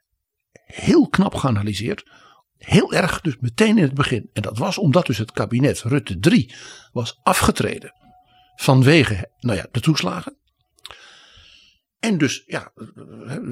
[0.66, 2.10] heel knap geanalyseerd.
[2.58, 4.30] Heel erg dus meteen in het begin.
[4.34, 6.56] En dat was omdat dus het kabinet Rutte 3
[6.92, 7.94] was afgetreden.
[8.56, 10.38] Vanwege nou ja, de toeslagen.
[12.00, 12.72] En dus ja,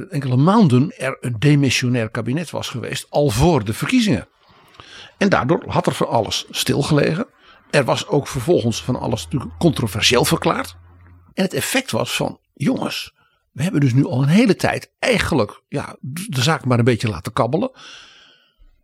[0.09, 3.05] enkele maanden er een demissionair kabinet was geweest.
[3.09, 4.27] Al voor de verkiezingen.
[5.17, 7.27] En daardoor had er van alles stilgelegen.
[7.73, 10.75] Er was ook vervolgens van alles natuurlijk controversieel verklaard.
[11.33, 13.13] En het effect was van jongens.
[13.51, 17.09] We hebben dus nu al een hele tijd eigenlijk ja, de zaak maar een beetje
[17.09, 17.71] laten kabbelen.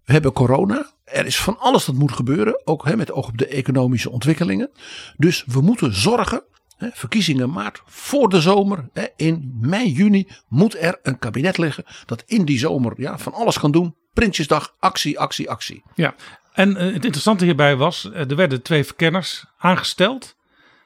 [0.05, 0.91] We hebben corona.
[1.03, 2.61] Er is van alles dat moet gebeuren.
[2.67, 4.69] Ook hè, met oog op de economische ontwikkelingen.
[5.17, 6.43] Dus we moeten zorgen.
[6.77, 8.89] Hè, verkiezingen maart voor de zomer.
[8.93, 11.85] Hè, in mei, juni moet er een kabinet liggen.
[12.05, 13.95] Dat in die zomer ja, van alles kan doen.
[14.13, 15.83] Prinsjesdag, actie, actie, actie.
[15.95, 16.15] Ja,
[16.53, 18.05] en uh, het interessante hierbij was.
[18.05, 20.35] Uh, er werden twee verkenners aangesteld.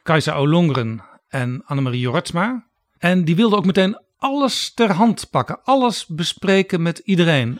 [0.03, 2.67] Kajsa Olongren en Annemarie Jorritsma.
[2.97, 5.63] En die wilden ook meteen alles ter hand pakken.
[5.63, 7.59] Alles bespreken met iedereen.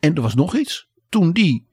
[0.00, 0.88] En er was nog iets.
[1.08, 1.68] Toen die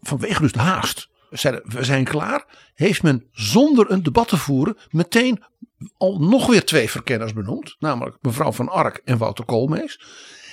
[0.00, 2.44] vanwege dus de haast zeiden we zijn klaar.
[2.74, 5.44] Heeft men zonder een debat te voeren meteen
[5.96, 7.76] al nog weer twee verkenners benoemd.
[7.78, 10.00] Namelijk mevrouw van Ark en Wouter Koolmees.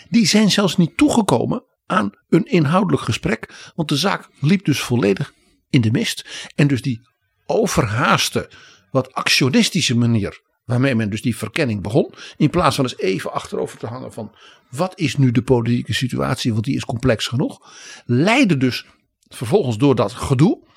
[0.09, 3.71] Die zijn zelfs niet toegekomen aan een inhoudelijk gesprek.
[3.75, 5.33] Want de zaak liep dus volledig
[5.69, 6.49] in de mist.
[6.55, 7.01] En dus die
[7.45, 8.51] overhaaste,
[8.91, 12.13] wat actionistische manier waarmee men dus die verkenning begon.
[12.37, 14.35] In plaats van eens even achterover te hangen van
[14.69, 17.71] wat is nu de politieke situatie, want die is complex genoeg.
[18.05, 18.85] Leidde dus
[19.27, 20.67] vervolgens door dat gedoe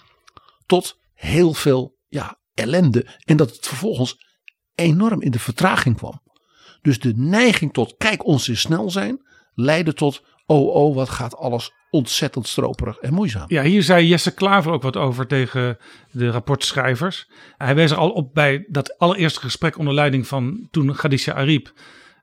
[0.66, 3.06] tot heel veel ja, ellende.
[3.24, 4.26] En dat het vervolgens
[4.74, 6.22] enorm in de vertraging kwam.
[6.82, 10.22] Dus de neiging tot kijk ons eens snel zijn leidde tot
[10.52, 13.44] oh oh wat gaat alles ontzettend stroperig en moeizaam.
[13.46, 15.78] Ja, hier zei Jesse Klaver ook wat over tegen
[16.10, 17.30] de rapportschrijvers.
[17.56, 21.72] Hij wees er al op bij dat allereerste gesprek onder leiding van toen Khadija Ariep.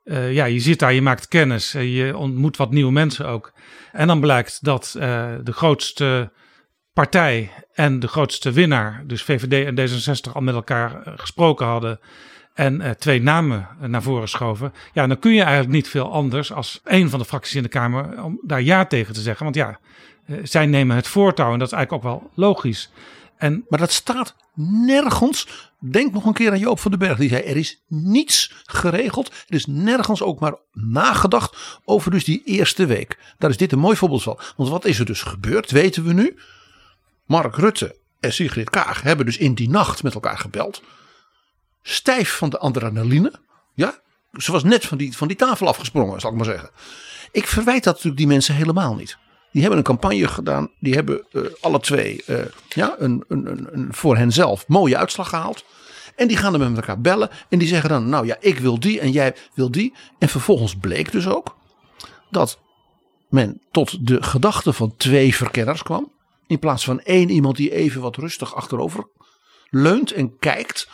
[0.04, 3.54] Uh, ja, je zit daar, je maakt kennis, je ontmoet wat nieuwe mensen ook.
[3.92, 6.32] En dan blijkt dat uh, de grootste
[6.94, 12.00] partij en de grootste winnaar, dus VVD en D66, al met elkaar gesproken hadden
[12.60, 14.74] en uh, twee namen naar voren schoven.
[14.94, 17.70] Ja, dan kun je eigenlijk niet veel anders als een van de fracties in de
[17.70, 19.44] Kamer om daar ja tegen te zeggen.
[19.44, 19.80] Want ja,
[20.26, 22.92] uh, zij nemen het voortouw en dat is eigenlijk ook wel logisch.
[23.38, 24.36] En, maar dat staat
[24.86, 25.70] nergens.
[25.80, 27.18] Denk nog een keer aan Joop van den Berg.
[27.18, 29.28] Die zei er is niets geregeld.
[29.28, 33.18] Er is nergens ook maar nagedacht over dus die eerste week.
[33.38, 34.40] Daar is dit een mooi voorbeeld van.
[34.58, 36.40] Want wat is er dus gebeurd weten we nu.
[37.26, 40.82] Mark Rutte en Sigrid Kaag hebben dus in die nacht met elkaar gebeld
[41.90, 43.34] stijf van de adrenaline.
[43.74, 44.00] Ja,
[44.38, 46.70] ze was net van die, van die tafel afgesprongen, zal ik maar zeggen.
[47.32, 49.18] Ik verwijt dat natuurlijk die mensen helemaal niet.
[49.52, 50.72] Die hebben een campagne gedaan.
[50.80, 55.30] Die hebben uh, alle twee uh, ja, een, een, een, een, voor henzelf mooie uitslag
[55.30, 55.66] gehaald.
[56.16, 57.30] En die gaan dan met elkaar bellen.
[57.50, 59.94] En die zeggen dan, nou ja, ik wil die en jij wil die.
[60.20, 61.56] En vervolgens bleek dus ook
[62.30, 62.60] dat
[63.30, 66.12] men tot de gedachte van twee verkenners kwam.
[66.48, 69.08] In plaats van één iemand die even wat rustig achterover
[69.70, 70.90] leunt en kijkt.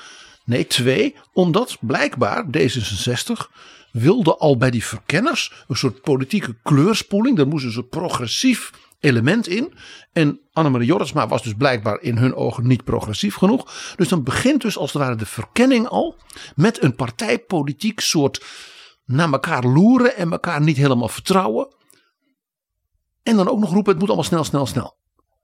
[0.45, 3.51] Nee, twee, omdat blijkbaar D66
[3.91, 7.37] wilde al bij die verkenners een soort politieke kleurspoeling.
[7.37, 9.73] Daar moest dus een progressief element in.
[10.13, 13.93] En Annemarie Jorritsma was dus blijkbaar in hun ogen niet progressief genoeg.
[13.95, 16.17] Dus dan begint dus als het ware de verkenning al
[16.55, 18.45] met een partijpolitiek soort
[19.05, 21.75] naar elkaar loeren en elkaar niet helemaal vertrouwen.
[23.23, 24.97] En dan ook nog roepen het moet allemaal snel, snel, snel.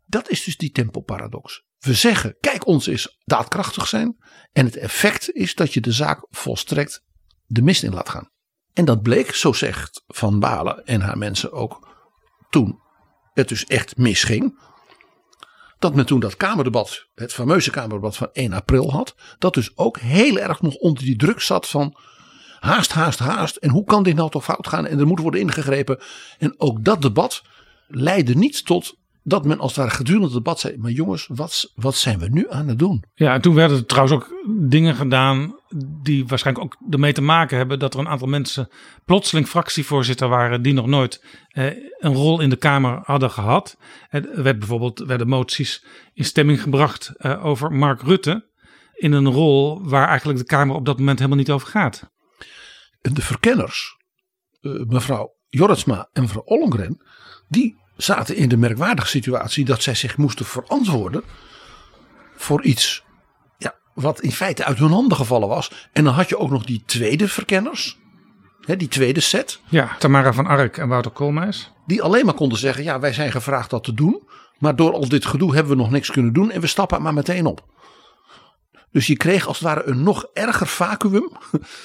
[0.05, 1.63] Dat is dus die tempoparadox.
[1.81, 4.17] We zeggen, kijk ons eens daadkrachtig zijn.
[4.51, 7.03] En het effect is dat je de zaak volstrekt
[7.45, 8.29] de mist in laat gaan.
[8.73, 11.87] En dat bleek, zo zegt Van Balen en haar mensen ook
[12.49, 12.79] toen
[13.33, 14.59] het dus echt misging.
[15.79, 19.15] Dat men toen dat Kamerdebat, het fameuze Kamerdebat van 1 april had.
[19.37, 21.97] Dat dus ook heel erg nog onder die druk zat van
[22.59, 23.55] haast, haast, haast.
[23.55, 24.85] En hoe kan dit nou toch fout gaan?
[24.85, 25.99] En er moet worden ingegrepen.
[26.37, 27.41] En ook dat debat
[27.87, 31.71] leidde niet tot dat men als het ware gedurende het debat zei: Maar jongens, wat,
[31.75, 33.03] wat zijn we nu aan het doen?
[33.13, 35.55] Ja, en toen werden er trouwens ook dingen gedaan.
[36.01, 37.79] die waarschijnlijk ook ermee te maken hebben.
[37.79, 38.69] dat er een aantal mensen
[39.05, 40.61] plotseling fractievoorzitter waren.
[40.61, 41.65] die nog nooit eh,
[41.97, 43.77] een rol in de Kamer hadden gehad.
[44.09, 48.49] Er werd bijvoorbeeld, werden moties in stemming gebracht eh, over Mark Rutte.
[48.93, 52.09] in een rol waar eigenlijk de Kamer op dat moment helemaal niet over gaat.
[53.01, 53.97] En de verkenners,
[54.61, 57.01] eh, mevrouw Jorritsma en mevrouw Ollongren.
[57.47, 61.23] die zaten in de merkwaardige situatie dat zij zich moesten verantwoorden
[62.35, 63.03] voor iets
[63.57, 65.89] ja, wat in feite uit hun handen gevallen was.
[65.93, 67.99] En dan had je ook nog die tweede verkenners,
[68.61, 69.59] hè, die tweede set.
[69.69, 71.71] Ja, Tamara van Ark en Wouter Koolmeis.
[71.85, 74.29] Die alleen maar konden zeggen, ja wij zijn gevraagd dat te doen.
[74.59, 77.13] Maar door al dit gedoe hebben we nog niks kunnen doen en we stappen maar
[77.13, 77.65] meteen op.
[78.91, 81.31] Dus je kreeg als het ware een nog erger vacuüm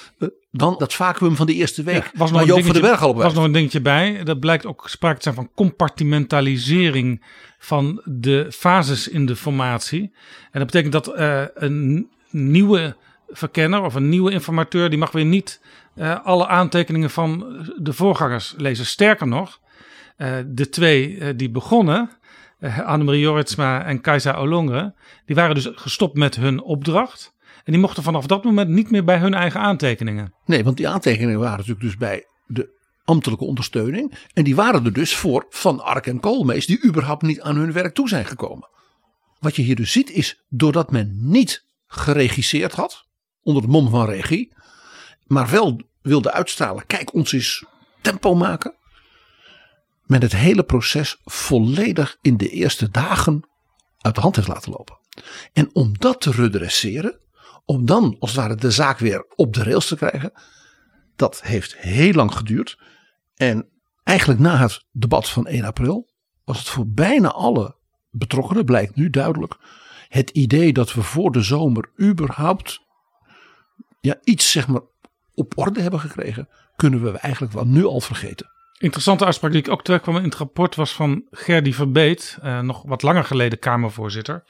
[0.51, 2.05] dan dat vacuüm van de eerste week.
[2.05, 4.25] Ja, was nog Joop van dingetje- den Berg al op was nog een dingetje bij.
[4.25, 7.25] Dat blijkt ook sprake te zijn van compartimentalisering
[7.59, 10.13] van de fases in de formatie.
[10.51, 12.97] En dat betekent dat eh, een nieuwe
[13.29, 15.61] verkenner of een nieuwe informateur, die mag weer niet
[15.95, 17.45] eh, alle aantekeningen van
[17.77, 18.87] de voorgangers lezen.
[18.87, 19.61] Sterker nog,
[20.17, 22.11] eh, de twee die begonnen,
[22.61, 27.35] Annemarie Jorritsma en Kajsa Olongren, die waren dus gestopt met hun opdracht.
[27.65, 30.35] En die mochten vanaf dat moment niet meer bij hun eigen aantekeningen.
[30.45, 34.19] Nee, want die aantekeningen waren natuurlijk dus bij de ambtelijke ondersteuning.
[34.33, 37.73] En die waren er dus voor Van Ark en Koolmees die überhaupt niet aan hun
[37.73, 38.69] werk toe zijn gekomen.
[39.39, 43.07] Wat je hier dus ziet is, doordat men niet geregisseerd had,
[43.43, 44.53] onder het mom van regie,
[45.27, 47.65] maar wel wilde uitstralen, kijk ons eens
[48.01, 48.75] tempo maken.
[50.07, 53.49] Men het hele proces volledig in de eerste dagen
[53.99, 54.99] uit de hand heeft laten lopen.
[55.53, 57.21] En om dat te redresseren,
[57.65, 60.33] om dan als het ware de zaak weer op de rails te krijgen,
[61.17, 62.79] dat heeft heel lang geduurd.
[63.35, 63.69] En
[64.03, 66.11] eigenlijk na het debat van 1 april
[66.45, 67.77] was het voor bijna alle
[68.11, 69.57] betrokkenen, blijkt nu duidelijk,
[70.09, 72.81] het idee dat we voor de zomer überhaupt
[74.01, 74.83] ja, iets zeg maar
[75.35, 78.51] op orde hebben gekregen, kunnen we eigenlijk wel nu al vergeten.
[78.79, 82.83] Interessante uitspraak die ik ook terugkwam in het rapport was van Gerdy Verbeet, eh, nog
[82.83, 84.45] wat langer geleden Kamervoorzitter.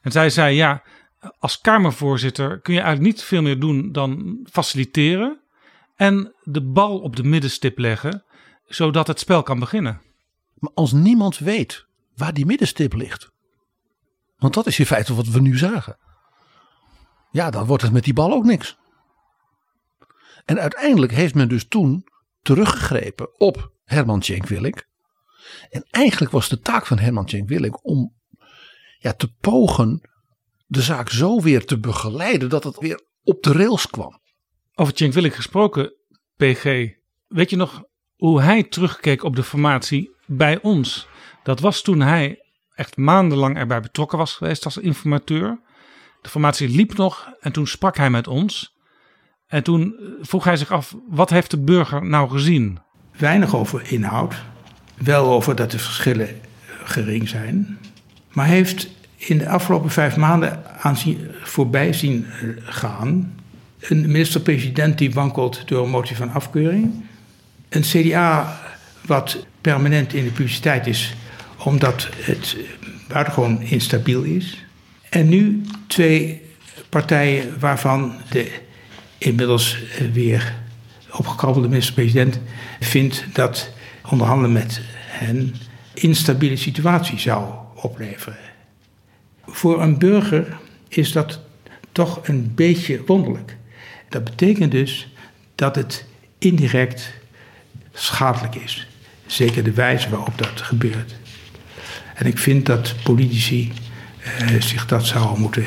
[0.00, 0.82] En zij zei ja,
[1.38, 5.40] als Kamervoorzitter kun je eigenlijk niet veel meer doen dan faciliteren
[5.96, 8.24] en de bal op de middenstip leggen,
[8.66, 10.00] zodat het spel kan beginnen.
[10.54, 13.30] Maar als niemand weet waar die middenstip ligt,
[14.36, 15.98] want dat is in feite wat we nu zagen,
[17.30, 18.78] ja, dan wordt het met die bal ook niks.
[20.44, 22.04] En uiteindelijk heeft men dus toen
[22.42, 24.88] teruggegrepen op Herman Tjenk Willink.
[25.70, 28.14] En eigenlijk was de taak van Herman Tjenk Willink om
[28.98, 30.10] ja, te pogen
[30.66, 34.20] de zaak zo weer te begeleiden dat het weer op de rails kwam.
[34.74, 35.94] Over Cenk Willink gesproken,
[36.36, 36.64] PG.
[37.26, 37.82] Weet je nog
[38.16, 41.08] hoe hij terugkeek op de formatie bij ons?
[41.42, 45.60] Dat was toen hij echt maandenlang erbij betrokken was geweest als informateur.
[46.22, 48.76] De formatie liep nog en toen sprak hij met ons.
[49.50, 52.78] En toen vroeg hij zich af, wat heeft de burger nou gezien?
[53.16, 54.34] Weinig over inhoud.
[54.96, 56.28] Wel over dat de verschillen
[56.84, 57.78] gering zijn.
[58.32, 63.34] Maar heeft in de afgelopen vijf maanden aan zien, voorbij zien eh, gaan.
[63.80, 67.04] Een minister-president die wankelt door een motie van afkeuring.
[67.68, 68.60] Een CDA
[69.06, 71.14] wat permanent in de publiciteit is
[71.64, 74.64] omdat het eh, buitengewoon instabiel is.
[75.08, 76.42] En nu twee
[76.88, 78.68] partijen waarvan de
[79.20, 80.54] inmiddels eh, weer
[81.10, 82.40] opgekrabbelde minister-president
[82.80, 83.70] vindt dat
[84.10, 85.54] onderhandelen met hen
[85.94, 88.38] instabiele situatie zou opleveren.
[89.46, 91.40] Voor een burger is dat
[91.92, 93.56] toch een beetje wonderlijk.
[94.08, 95.12] Dat betekent dus
[95.54, 96.04] dat het
[96.38, 97.12] indirect
[97.92, 98.88] schadelijk is.
[99.26, 101.14] Zeker de wijze waarop dat gebeurt.
[102.14, 103.72] En ik vind dat politici
[104.22, 105.66] eh, zich dat zouden moeten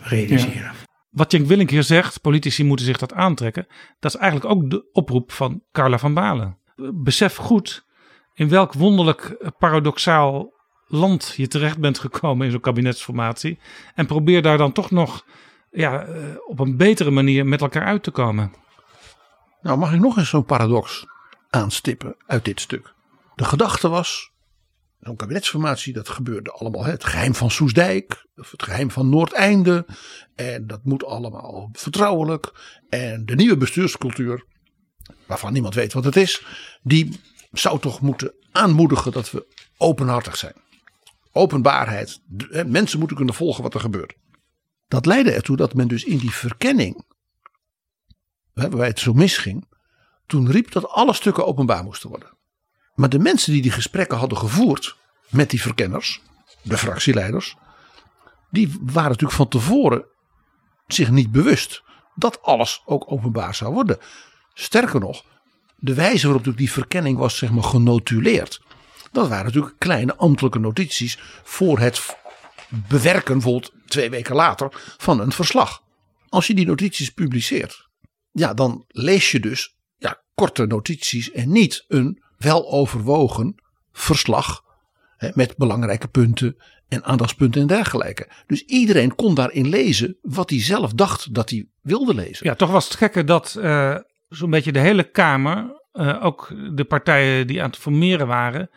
[0.00, 0.77] realiseren.
[1.10, 3.66] Wat Cenk Willink hier zegt, politici moeten zich dat aantrekken.
[3.98, 6.58] Dat is eigenlijk ook de oproep van Carla van Balen.
[6.94, 7.86] Besef goed
[8.34, 10.52] in welk wonderlijk paradoxaal
[10.86, 13.58] land je terecht bent gekomen in zo'n kabinetsformatie.
[13.94, 15.24] En probeer daar dan toch nog
[15.70, 18.52] ja, eh, op een betere manier met elkaar uit te komen.
[19.62, 21.06] Nou, mag ik nog eens zo'n paradox
[21.50, 22.94] aanstippen uit dit stuk?
[23.34, 24.30] De gedachte was,
[25.00, 26.84] zo'n kabinetsformatie, dat gebeurde allemaal.
[26.84, 29.86] hè, Het geheim van Soesdijk, het geheim van Noordeinde.
[30.34, 32.52] En dat moet allemaal vertrouwelijk.
[32.88, 34.44] En de nieuwe bestuurscultuur,
[35.26, 36.44] waarvan niemand weet wat het is,
[36.82, 37.20] die
[37.52, 40.54] zou toch moeten aanmoedigen dat we openhartig zijn.
[41.32, 42.20] Openbaarheid.
[42.36, 44.14] Hè, Mensen moeten kunnen volgen wat er gebeurt.
[44.88, 47.04] Dat leidde ertoe dat men dus in die verkenning,
[48.52, 49.68] waarbij het zo misging,
[50.26, 52.37] toen riep dat alle stukken openbaar moesten worden.
[52.98, 54.96] Maar de mensen die die gesprekken hadden gevoerd,
[55.28, 56.20] met die verkenners,
[56.62, 57.56] de fractieleiders,
[58.50, 60.04] die waren natuurlijk van tevoren
[60.86, 61.82] zich niet bewust
[62.14, 63.98] dat alles ook openbaar zou worden.
[64.54, 65.24] Sterker nog,
[65.76, 68.60] de wijze waarop die verkenning was zeg maar, genotuleerd.
[69.12, 72.16] Dat waren natuurlijk kleine ambtelijke notities voor het
[72.68, 75.82] bewerken, bijvoorbeeld twee weken later, van een verslag.
[76.28, 77.88] Als je die notities publiceert,
[78.32, 83.54] ja, dan lees je dus ja, korte notities en niet een weloverwogen
[83.92, 84.64] verslag
[85.16, 86.56] hè, met belangrijke punten
[86.88, 88.28] en aandachtspunten en dergelijke.
[88.46, 92.46] Dus iedereen kon daarin lezen wat hij zelf dacht dat hij wilde lezen.
[92.46, 93.96] Ja, toch was het gekke dat uh,
[94.28, 98.70] zo'n beetje de hele Kamer, uh, ook de partijen die aan het formeren waren,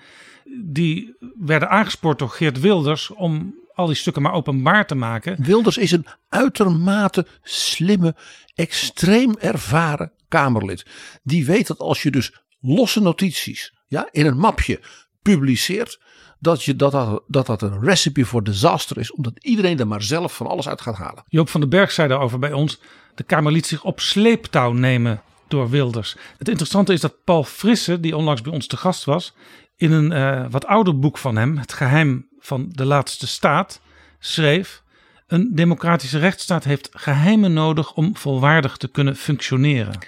[0.63, 5.43] die werden aangespoord door Geert Wilders om al die stukken maar openbaar te maken.
[5.43, 8.15] Wilders is een uitermate slimme,
[8.55, 10.85] extreem ervaren Kamerlid.
[11.23, 14.79] Die weet dat als je dus losse notities ja, in een mapje
[15.21, 15.99] publiceert,
[16.39, 20.01] dat, je, dat, dat, dat dat een recipe voor disaster is, omdat iedereen er maar
[20.03, 21.23] zelf van alles uit gaat halen.
[21.27, 22.79] Joop van den Berg zei daarover bij ons:
[23.15, 26.15] de Kamer liet zich op sleeptouw nemen door Wilders.
[26.37, 29.33] Het interessante is dat Paul Frisse, die onlangs bij ons te gast was,
[29.75, 33.81] in een uh, wat ouder boek van hem, Het Geheim van de Laatste Staat,
[34.19, 34.83] schreef:
[35.27, 39.99] Een democratische rechtsstaat heeft geheimen nodig om volwaardig te kunnen functioneren.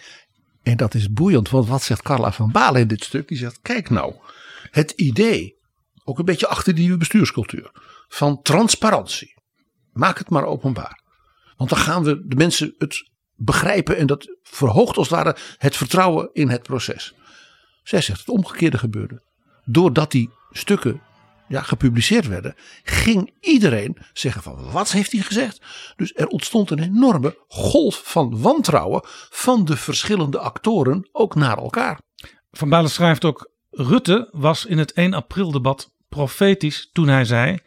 [0.63, 3.27] En dat is boeiend, want wat zegt Carla van Balen in dit stuk?
[3.27, 4.15] Die zegt: Kijk nou,
[4.71, 5.55] het idee,
[6.03, 7.71] ook een beetje achter die bestuurscultuur,
[8.07, 9.41] van transparantie.
[9.91, 11.01] Maak het maar openbaar.
[11.57, 15.75] Want dan gaan we de mensen het begrijpen en dat verhoogt als het ware het
[15.75, 17.13] vertrouwen in het proces.
[17.83, 19.23] Zij zegt het omgekeerde gebeurde.
[19.65, 21.01] Doordat die stukken
[21.47, 25.61] ja, gepubliceerd werden, ging iedereen zeggen van wat heeft hij gezegd?
[25.95, 31.99] Dus er ontstond een enorme golf van wantrouwen van de verschillende actoren ook naar elkaar.
[32.51, 37.59] Van Balen schrijft ook, Rutte was in het 1 april debat profetisch toen hij zei,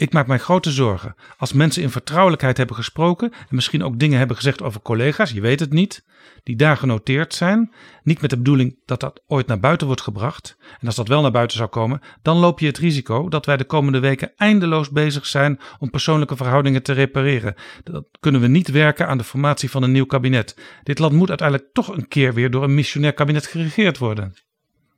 [0.00, 1.14] ik maak mij grote zorgen.
[1.36, 5.40] Als mensen in vertrouwelijkheid hebben gesproken en misschien ook dingen hebben gezegd over collega's, je
[5.40, 6.04] weet het niet,
[6.42, 10.56] die daar genoteerd zijn, niet met de bedoeling dat dat ooit naar buiten wordt gebracht.
[10.80, 13.56] En als dat wel naar buiten zou komen, dan loop je het risico dat wij
[13.56, 17.54] de komende weken eindeloos bezig zijn om persoonlijke verhoudingen te repareren.
[17.84, 20.56] Dat kunnen we niet werken aan de formatie van een nieuw kabinet.
[20.82, 24.34] Dit land moet uiteindelijk toch een keer weer door een missionair kabinet geregeerd worden.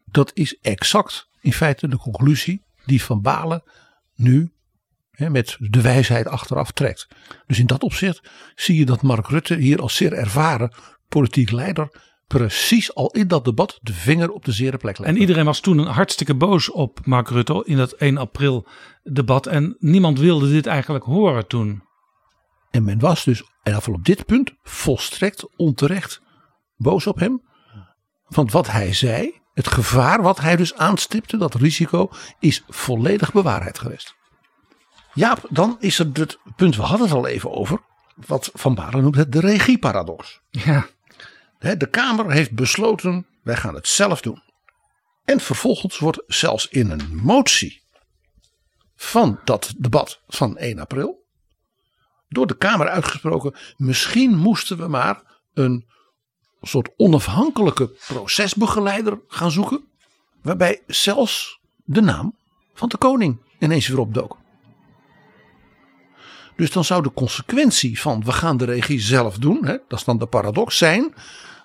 [0.05, 3.62] Dat is exact in feite de conclusie die Van Balen
[4.15, 4.52] nu
[5.30, 7.08] met de wijsheid achteraf trekt.
[7.46, 10.72] Dus in dat opzicht zie je dat Mark Rutte hier als zeer ervaren
[11.08, 11.88] politiek leider
[12.38, 15.11] precies al in dat debat de vinger op de zere plek legt.
[15.11, 18.68] En iedereen was toen hartstikke boos op Mark Rutte in dat 1 april
[19.02, 21.82] debat en niemand wilde dit eigenlijk horen toen.
[22.70, 26.20] En men was dus, en geval op dit punt, volstrekt onterecht
[26.76, 27.42] boos op hem.
[28.26, 33.78] Want wat hij zei, het gevaar wat hij dus aanstipte, dat risico, is volledig bewaarheid
[33.78, 34.14] geweest.
[35.14, 37.81] Jaap, dan is er het punt, we hadden het al even over,
[38.27, 40.40] wat Van Baren noemt het de regieparadox.
[40.51, 40.87] Ja.
[41.59, 44.42] De Kamer heeft besloten, wij gaan het zelf doen.
[45.25, 47.83] En vervolgens wordt zelfs in een motie
[48.96, 51.22] van dat debat van 1 april
[52.29, 55.22] door de Kamer uitgesproken, misschien moesten we maar
[55.55, 55.87] een
[56.62, 59.85] soort onafhankelijke procesbegeleider gaan zoeken,
[60.42, 62.37] waarbij zelfs de naam
[62.75, 64.41] van de koning ineens weer opdook.
[66.57, 70.05] Dus dan zou de consequentie van we gaan de regie zelf doen, hè, dat is
[70.05, 71.15] dan de paradox, zijn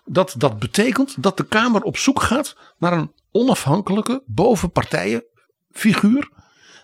[0.06, 6.30] dat dat betekent dat de Kamer op zoek gaat naar een onafhankelijke bovenpartijenfiguur.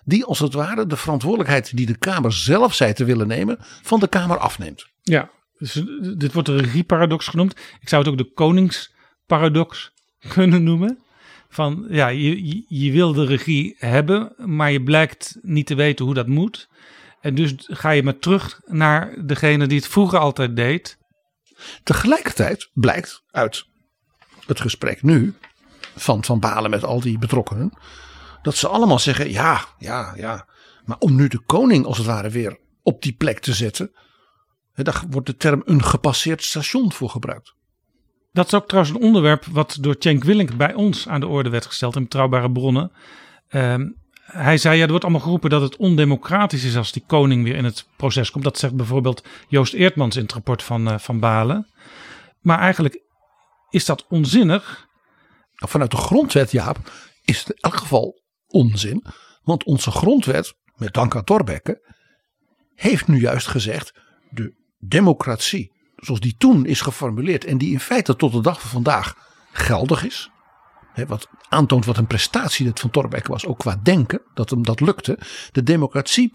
[0.05, 3.99] Die als het ware de verantwoordelijkheid die de Kamer zelf zei te willen nemen, van
[3.99, 4.87] de Kamer afneemt.
[5.01, 5.73] Ja, dus
[6.17, 7.55] dit wordt de regieparadox genoemd.
[7.81, 9.91] Ik zou het ook de koningsparadox
[10.33, 10.97] kunnen noemen.
[11.49, 16.13] Van ja, je, je wil de regie hebben, maar je blijkt niet te weten hoe
[16.13, 16.69] dat moet.
[17.23, 20.97] En dus ga je maar terug naar degene die het vroeger altijd deed.
[21.83, 23.65] Tegelijkertijd blijkt uit
[24.45, 25.33] het gesprek nu
[25.95, 27.73] van Van Balen met al die betrokkenen.
[28.41, 30.47] Dat ze allemaal zeggen ja, ja, ja.
[30.85, 33.91] Maar om nu de koning als het ware weer op die plek te zetten.
[34.73, 37.53] Daar wordt de term een gepasseerd station voor gebruikt.
[38.31, 41.49] Dat is ook trouwens een onderwerp wat door Cenk Willink bij ons aan de orde
[41.49, 42.91] werd gesteld in betrouwbare bronnen.
[43.49, 43.75] Uh,
[44.33, 47.55] hij zei, ja, er wordt allemaal geroepen dat het ondemocratisch is als die koning weer
[47.55, 48.43] in het proces komt.
[48.43, 51.67] Dat zegt bijvoorbeeld Joost Eertmans in het rapport van, uh, van Balen.
[52.41, 53.01] Maar eigenlijk
[53.69, 54.87] is dat onzinnig.
[55.55, 56.91] Vanuit de grondwet, Jaap,
[57.25, 59.05] is het in elk geval onzin.
[59.43, 61.93] Want onze grondwet, met dank aan Thorbecke,
[62.75, 63.93] heeft nu juist gezegd:
[64.29, 68.69] de democratie, zoals die toen is geformuleerd en die in feite tot de dag van
[68.69, 69.15] vandaag
[69.51, 70.29] geldig is,
[71.07, 74.79] wat aantoont wat een prestatie dit van Thorbecke was, ook qua denken, dat hem dat
[74.79, 75.19] lukte.
[75.51, 76.31] De democratie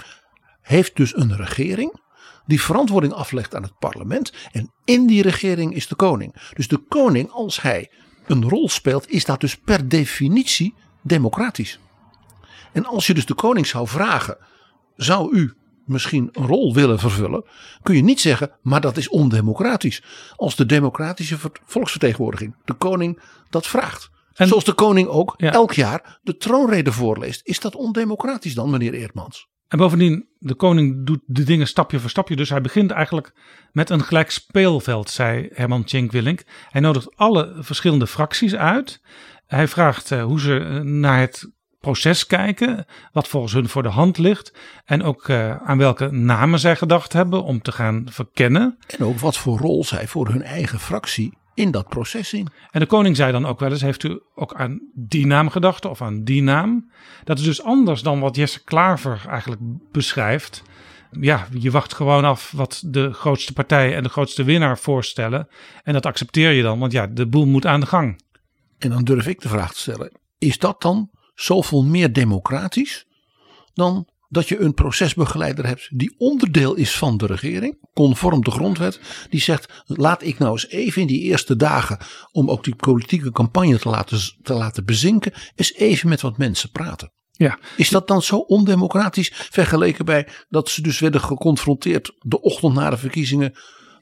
[0.60, 2.00] heeft dus een regering
[2.46, 4.32] die verantwoording aflegt aan het parlement.
[4.52, 6.34] En in die regering is de koning.
[6.54, 7.90] Dus de koning, als hij
[8.26, 11.78] een rol speelt, is dat dus per definitie democratisch.
[12.72, 14.36] En als je dus de koning zou vragen,
[14.96, 15.54] zou u
[15.84, 17.44] misschien een rol willen vervullen,
[17.82, 20.02] kun je niet zeggen, maar dat is ondemocratisch.
[20.36, 24.10] Als de democratische ver- volksvertegenwoordiging, de koning, dat vraagt.
[24.46, 27.40] Zoals de koning ook elk jaar de troonrede voorleest.
[27.44, 29.48] Is dat ondemocratisch dan, meneer Eertmans?
[29.68, 32.36] En bovendien, de koning doet de dingen stapje voor stapje.
[32.36, 33.32] Dus hij begint eigenlijk
[33.72, 36.44] met een gelijk speelveld, zei Herman Tjenk Willink.
[36.68, 39.00] Hij nodigt alle verschillende fracties uit.
[39.46, 43.88] Hij vraagt eh, hoe ze eh, naar het proces kijken, wat volgens hun voor de
[43.88, 44.58] hand ligt.
[44.84, 48.78] En ook eh, aan welke namen zij gedacht hebben om te gaan verkennen.
[48.86, 52.48] En ook wat voor rol zij voor hun eigen fractie in dat proces zien.
[52.70, 55.84] En de koning zei dan ook wel eens: Heeft u ook aan die naam gedacht
[55.84, 56.90] of aan die naam?
[57.24, 59.60] Dat is dus anders dan wat Jesse Klaver eigenlijk
[59.92, 60.62] beschrijft.
[61.20, 65.48] Ja, je wacht gewoon af wat de grootste partij en de grootste winnaar voorstellen.
[65.82, 68.20] En dat accepteer je dan, want ja, de boel moet aan de gang.
[68.78, 73.06] En dan durf ik de vraag te stellen: is dat dan zoveel meer democratisch
[73.72, 79.00] dan dat je een procesbegeleider hebt die onderdeel is van de regering, conform de grondwet,
[79.30, 81.98] die zegt: laat ik nou eens even in die eerste dagen,
[82.32, 86.70] om ook die politieke campagne te laten, te laten bezinken, eens even met wat mensen
[86.70, 87.12] praten.
[87.32, 87.58] Ja.
[87.76, 92.90] Is dat dan zo ondemocratisch vergeleken bij dat ze dus werden geconfronteerd de ochtend na
[92.90, 93.54] de verkiezingen?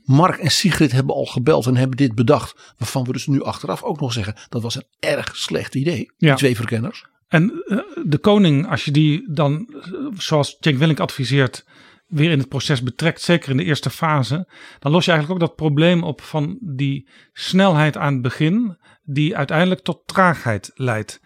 [0.05, 2.75] Mark en Sigrid hebben al gebeld en hebben dit bedacht.
[2.79, 6.13] Waarvan we dus nu achteraf ook nog zeggen dat was een erg slecht idee.
[6.17, 6.29] Ja.
[6.29, 7.05] Die twee verkenners.
[7.29, 9.75] En uh, de koning, als je die dan,
[10.17, 11.65] zoals Cenk Willink adviseert,
[12.07, 14.49] weer in het proces betrekt, zeker in de eerste fase,
[14.79, 19.37] dan los je eigenlijk ook dat probleem op van die snelheid aan het begin, die
[19.37, 21.21] uiteindelijk tot traagheid leidt.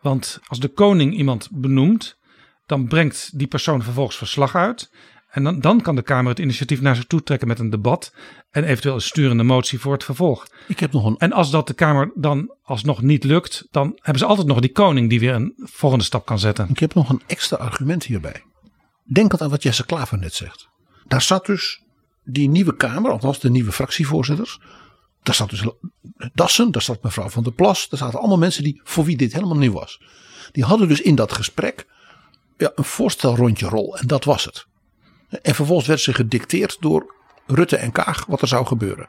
[0.00, 2.18] Want als de koning iemand benoemt,
[2.66, 4.90] dan brengt die persoon vervolgens verslag uit.
[5.30, 8.14] En dan, dan kan de Kamer het initiatief naar zich toe trekken met een debat.
[8.54, 10.46] En eventueel een sturende motie voor het vervolg.
[10.68, 11.16] Ik heb nog een...
[11.18, 14.72] En als dat de Kamer dan alsnog niet lukt, dan hebben ze altijd nog die
[14.72, 16.68] koning die weer een volgende stap kan zetten.
[16.68, 18.42] Ik heb nog een extra argument hierbij.
[19.04, 20.68] Denk aan wat Jesse Klaver net zegt.
[21.06, 21.82] Daar zat dus
[22.24, 24.60] die nieuwe Kamer, althans de nieuwe fractievoorzitters.
[25.22, 25.64] Daar zat dus
[26.34, 27.88] Dassen, daar zat mevrouw van der Plas.
[27.88, 30.02] Daar zaten allemaal mensen die, voor wie dit helemaal nieuw was.
[30.52, 31.86] Die hadden dus in dat gesprek
[32.56, 33.98] ja, een voorstelrondje rol.
[33.98, 34.66] En dat was het.
[35.42, 37.14] En vervolgens werd ze gedicteerd door
[37.46, 39.08] Rutte en Kaag wat er zou gebeuren.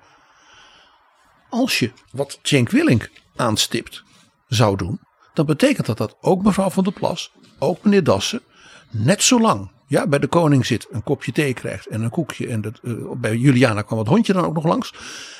[1.49, 4.03] Als je wat Cenk Willink aanstipt
[4.47, 4.99] zou doen,
[5.33, 8.41] dan betekent dat dat ook mevrouw van der Plas, ook meneer Dassen,
[8.89, 12.47] net zo lang ja, bij de koning zit, een kopje thee krijgt en een koekje.
[12.47, 14.93] En dat, uh, bij Juliana kwam het hondje dan ook nog langs.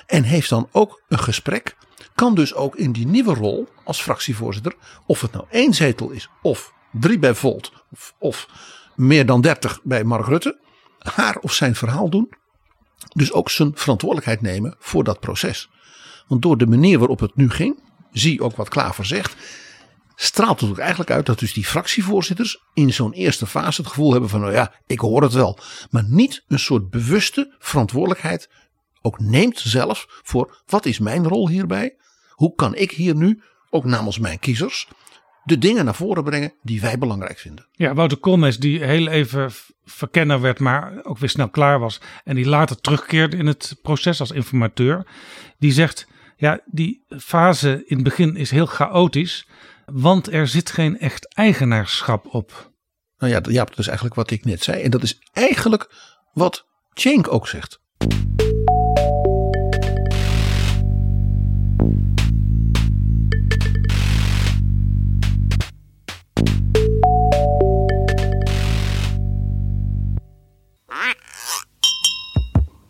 [0.06, 1.76] En heeft dan ook een gesprek.
[2.16, 4.76] Kan dus ook in die nieuwe rol als fractievoorzitter,
[5.06, 8.48] of het nou één zetel is, of drie bij Volt, of, of
[8.96, 10.60] meer dan dertig bij Mark Rutte,
[11.00, 12.30] haar of zijn verhaal doen.
[13.14, 15.70] Dus ook zijn verantwoordelijkheid nemen voor dat proces.
[16.28, 17.80] Want door de manier waarop het nu ging,
[18.12, 19.36] zie ook wat Klaver zegt,
[20.16, 24.12] straalt het ook eigenlijk uit dat dus die fractievoorzitters in zo'n eerste fase het gevoel
[24.12, 25.60] hebben van nou ja, ik hoor het wel.
[25.90, 28.50] Maar niet een soort bewuste verantwoordelijkheid
[29.02, 31.96] ook neemt zelf voor wat is mijn rol hierbij?
[32.30, 34.88] Hoe kan ik hier nu, ook namens mijn kiezers,
[35.46, 37.68] de dingen naar voren brengen die wij belangrijk vinden.
[37.72, 39.52] Ja, Wouter Koolmees die heel even
[39.84, 42.02] verkenner werd, maar ook weer snel klaar was.
[42.24, 45.06] En die later terugkeerde in het proces als informateur.
[45.60, 49.48] Die zegt, ja, die fase in het begin is heel chaotisch.
[49.86, 52.74] Want er zit geen echt eigenaarschap op.
[53.18, 54.82] Nou ja, ja, dat is eigenlijk wat ik net zei.
[54.82, 55.90] En dat is eigenlijk
[56.34, 57.80] wat Cenk ook zegt.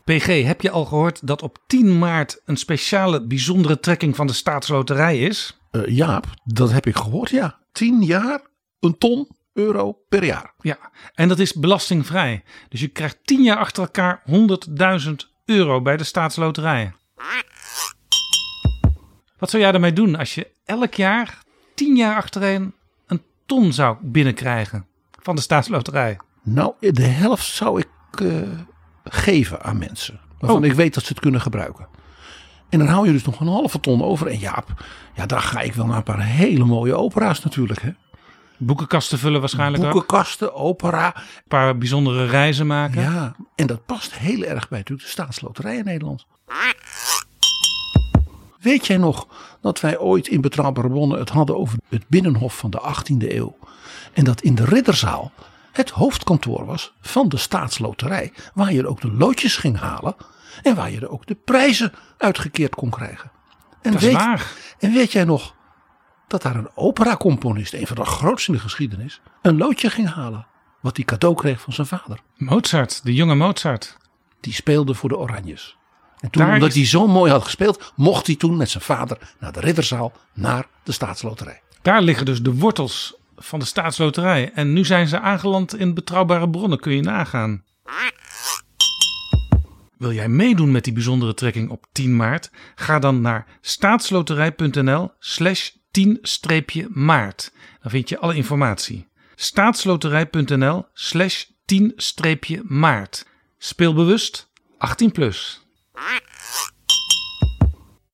[0.05, 4.33] PG, heb je al gehoord dat op 10 maart een speciale bijzondere trekking van de
[4.33, 5.59] staatsloterij is?
[5.71, 7.59] Uh, Jaap, dat heb ik gehoord, ja.
[7.71, 8.41] 10 jaar,
[8.79, 10.53] een ton euro per jaar.
[10.59, 10.77] Ja,
[11.13, 12.43] en dat is belastingvrij.
[12.69, 14.21] Dus je krijgt 10 jaar achter elkaar
[15.05, 15.11] 100.000
[15.45, 16.93] euro bij de staatsloterij.
[19.37, 21.43] Wat zou jij daarmee doen als je elk jaar
[21.75, 22.73] 10 jaar achtereen
[23.07, 24.87] een ton zou binnenkrijgen
[25.21, 26.19] van de staatsloterij?
[26.43, 28.59] Nou, de helft zou ik uh,
[29.09, 30.19] geven aan mensen.
[30.39, 30.65] Waarvan oh.
[30.65, 31.87] ik weet dat ze het kunnen gebruiken.
[32.69, 34.27] En dan hou je dus nog een halve ton over.
[34.27, 34.85] En Jaap,
[35.15, 37.81] ja, daar ga ik wel naar een paar hele mooie opera's natuurlijk.
[37.81, 37.91] Hè.
[38.57, 40.59] Boekenkasten vullen waarschijnlijk Boekenkasten, ook.
[40.59, 41.15] opera.
[41.15, 43.01] Een paar bijzondere reizen maken.
[43.01, 46.25] Ja, en dat past heel erg bij natuurlijk de staatsloterij in Nederland.
[48.59, 49.27] Weet jij nog
[49.61, 53.57] dat wij ooit in Betrouwbare Bronnen het hadden over het binnenhof van de 18e eeuw?
[54.13, 55.31] En dat in de Ridderzaal
[55.75, 58.33] het hoofdkantoor was van de staatsloterij.
[58.53, 60.15] Waar je ook de loodjes ging halen.
[60.63, 63.31] En waar je er ook de prijzen uitgekeerd kon krijgen.
[63.81, 64.51] En Dat is weet, waar.
[64.79, 65.55] En weet jij nog
[66.27, 70.47] dat daar een operacomponist, een van de grootste in de geschiedenis, een loodje ging halen.
[70.81, 72.19] Wat hij cadeau kreeg van zijn vader.
[72.37, 73.97] Mozart, de jonge Mozart.
[74.39, 75.77] Die speelde voor de Oranjes.
[76.19, 78.83] En toen, Daar omdat is- hij zo mooi had gespeeld, mocht hij toen met zijn
[78.83, 81.61] vader naar de Ridderzaal, naar de staatsloterij.
[81.81, 84.51] Daar liggen dus de wortels van de staatsloterij.
[84.53, 86.79] En nu zijn ze aangeland in betrouwbare bronnen.
[86.79, 87.63] Kun je nagaan.
[89.97, 92.51] Wil jij meedoen met die bijzondere trekking op 10 maart?
[92.75, 95.69] Ga dan naar staatsloterij.nl slash
[95.99, 97.51] 10-maart.
[97.81, 99.07] Dan vind je alle informatie.
[99.35, 103.25] staatsloterij.nl slash 10-maart.
[103.57, 105.65] Speel bewust 18 plus.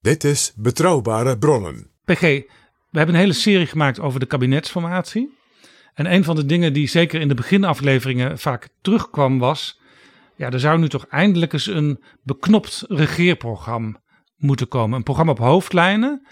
[0.02, 1.90] Dit is Betrouwbare Bronnen.
[2.06, 2.42] PG,
[2.92, 5.38] we hebben een hele serie gemaakt over de kabinetsformatie.
[5.94, 9.80] En een van de dingen die zeker in de beginafleveringen vaak terugkwam was...
[10.36, 14.02] Ja, er zou nu toch eindelijk eens een beknopt regeerprogramma
[14.38, 14.98] moeten komen.
[14.98, 16.28] Een programma op hoofdlijnen.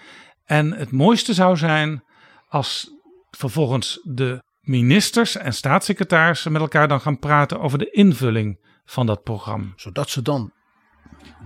[0.45, 2.03] En het mooiste zou zijn
[2.47, 2.91] als
[3.29, 9.23] vervolgens de ministers en staatssecretarissen met elkaar dan gaan praten over de invulling van dat
[9.23, 9.73] programma.
[9.75, 10.51] Zodat ze dan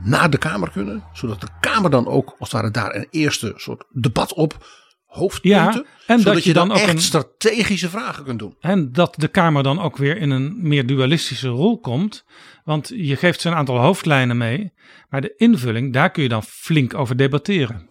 [0.03, 1.03] naar de Kamer kunnen.
[1.13, 4.65] Zodat de Kamer dan ook als het daar een eerste soort debat op
[5.13, 5.85] hoofdpunten.
[5.85, 8.55] Ja, en zodat dat je dan ook echt een- strategische vragen kunt doen.
[8.59, 12.25] En dat de Kamer dan ook weer in een meer dualistische rol komt.
[12.63, 14.73] Want je geeft ze een aantal hoofdlijnen mee.
[15.09, 17.89] Maar de invulling, daar kun je dan flink over debatteren.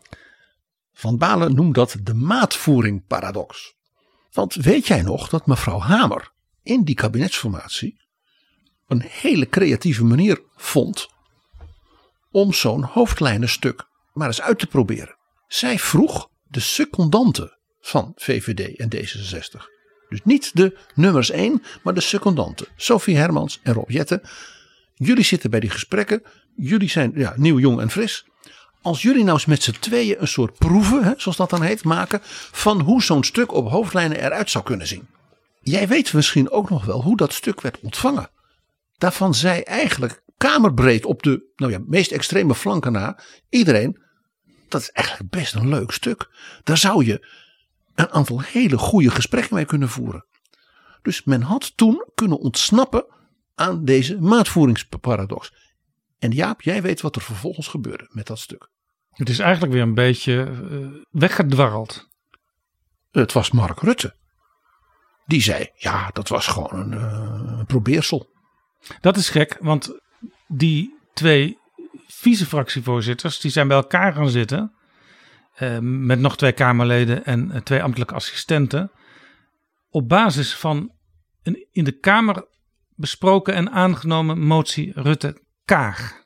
[0.93, 3.75] Van Balen noemt dat de maatvoering paradox.
[4.33, 6.31] Want weet jij nog dat mevrouw Hamer
[6.63, 8.01] in die kabinetsformatie
[8.89, 11.09] een hele creatieve manier vond
[12.31, 15.17] om zo'n hoofdlijnenstuk maar eens uit te proberen.
[15.49, 19.71] Zij vroeg de secondanten van VVD en D66.
[20.09, 22.67] Dus niet de nummers 1, maar de secondanten.
[22.77, 24.23] Sophie Hermans en Rob Jetten.
[24.95, 26.23] Jullie zitten bij die gesprekken.
[26.57, 28.27] Jullie zijn ja, nieuw, jong en fris.
[28.83, 31.85] Als jullie nou eens met z'n tweeën een soort proeven, hè, zoals dat dan heet,
[31.85, 32.21] maken.
[32.53, 35.07] van hoe zo'n stuk op hoofdlijnen eruit zou kunnen zien.
[35.61, 38.31] Jij weet misschien ook nog wel hoe dat stuk werd ontvangen.
[38.99, 44.02] Daarvan zei eigenlijk kamerbreed op de nou ja, meest extreme flanken na iedereen.
[44.73, 46.31] Dat is eigenlijk best een leuk stuk.
[46.65, 47.27] Daar zou je
[47.95, 50.27] een aantal hele goede gesprekken mee kunnen voeren.
[51.03, 53.07] Dus men had toen kunnen ontsnappen
[53.55, 55.53] aan deze maatvoeringsparadox.
[56.19, 58.71] En Jaap, jij weet wat er vervolgens gebeurde met dat stuk.
[59.11, 62.09] Het is eigenlijk weer een beetje eh, weggedwarreld.
[63.11, 64.15] Het was Mark Rutte.
[65.27, 68.31] Die zei, ja, dat was gewoon een eh, probeersel.
[69.01, 69.99] Dat is gek, want
[70.47, 71.59] die twee
[72.15, 74.73] vice-fractievoorzitters die zijn bij elkaar gaan zitten.
[75.55, 78.91] eh, met nog twee Kamerleden en eh, twee ambtelijke assistenten.
[79.91, 80.93] Op basis van
[81.43, 82.47] een in de Kamer
[82.95, 86.23] besproken en aangenomen motie Rutte-Kaag.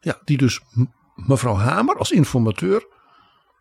[0.00, 0.60] Ja, die dus
[1.14, 2.86] mevrouw Hamer als informateur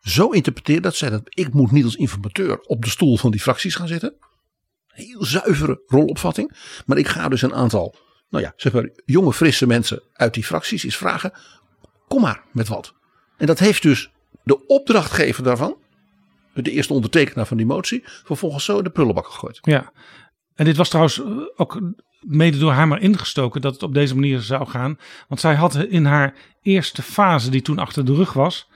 [0.01, 3.41] zo interpreteert dat zij dat ik moet niet als informateur op de stoel van die
[3.41, 4.15] fracties gaan zitten.
[4.87, 6.57] Heel zuivere rolopvatting.
[6.85, 7.95] Maar ik ga dus een aantal,
[8.29, 11.33] nou ja, zeg maar jonge frisse mensen uit die fracties eens vragen.
[12.07, 12.93] Kom maar met wat.
[13.37, 14.11] En dat heeft dus
[14.43, 15.77] de opdrachtgever daarvan,
[16.53, 19.59] de eerste ondertekenaar van die motie, vervolgens zo in de prullenbak gegooid.
[19.61, 19.91] Ja,
[20.55, 21.25] en dit was trouwens eh,
[21.55, 21.81] ook
[22.19, 24.97] mede door haar maar ingestoken dat het op deze manier zou gaan.
[25.27, 28.67] Want zij had in haar eerste fase, die toen achter de rug was,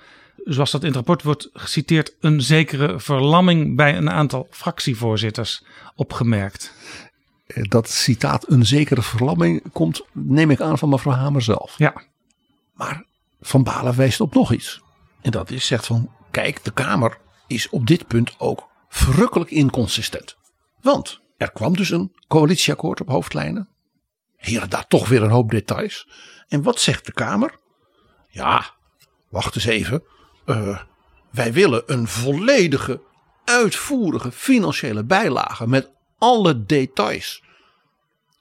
[0.44, 5.64] zoals dat in het rapport wordt geciteerd, een zekere verlamming bij een aantal fractievoorzitters
[5.96, 6.74] opgemerkt.
[7.46, 11.78] Eh, Dat citaat een zekere verlamming komt, neem ik aan, van mevrouw Hamer zelf.
[11.78, 11.94] Ja.
[12.74, 13.06] Maar
[13.42, 14.82] Van Balen wijst op nog iets.
[15.22, 17.18] En dat is, zegt van, kijk, de Kamer
[17.48, 20.36] is op dit punt ook verrukkelijk inconsistent.
[20.82, 23.70] Want er kwam dus een coalitieakkoord op hoofdlijnen.
[24.38, 26.08] Hier en daar toch weer een hoop details.
[26.48, 27.60] En wat zegt de Kamer?
[28.28, 28.74] Ja,
[29.30, 30.04] wacht eens even.
[30.46, 30.80] Eh,
[31.32, 33.02] wij willen een volledige,
[33.46, 35.92] uitvoerige financiële bijlage met
[36.24, 37.44] alle details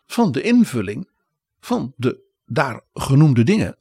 [0.06, 1.08] van de invulling
[1.60, 3.76] van de daar genoemde dingen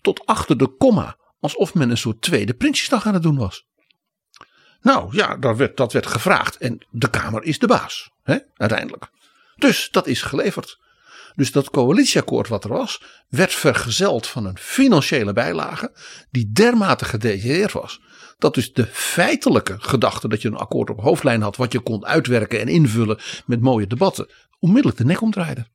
[0.00, 3.66] tot achter de komma, alsof men een soort tweede Prinsjesdag aan het doen was.
[4.80, 9.10] Nou ja, dat werd, dat werd gevraagd en de Kamer is de baas, hè, uiteindelijk.
[9.56, 10.78] Dus dat is geleverd.
[11.34, 15.92] Dus dat coalitieakkoord wat er was, werd vergezeld van een financiële bijlage
[16.30, 18.00] die dermate gedetailleerd was.
[18.38, 22.06] Dat dus de feitelijke gedachte dat je een akkoord op hoofdlijn had, wat je kon
[22.06, 24.28] uitwerken en invullen met mooie debatten,
[24.58, 25.66] onmiddellijk de nek omdraaide.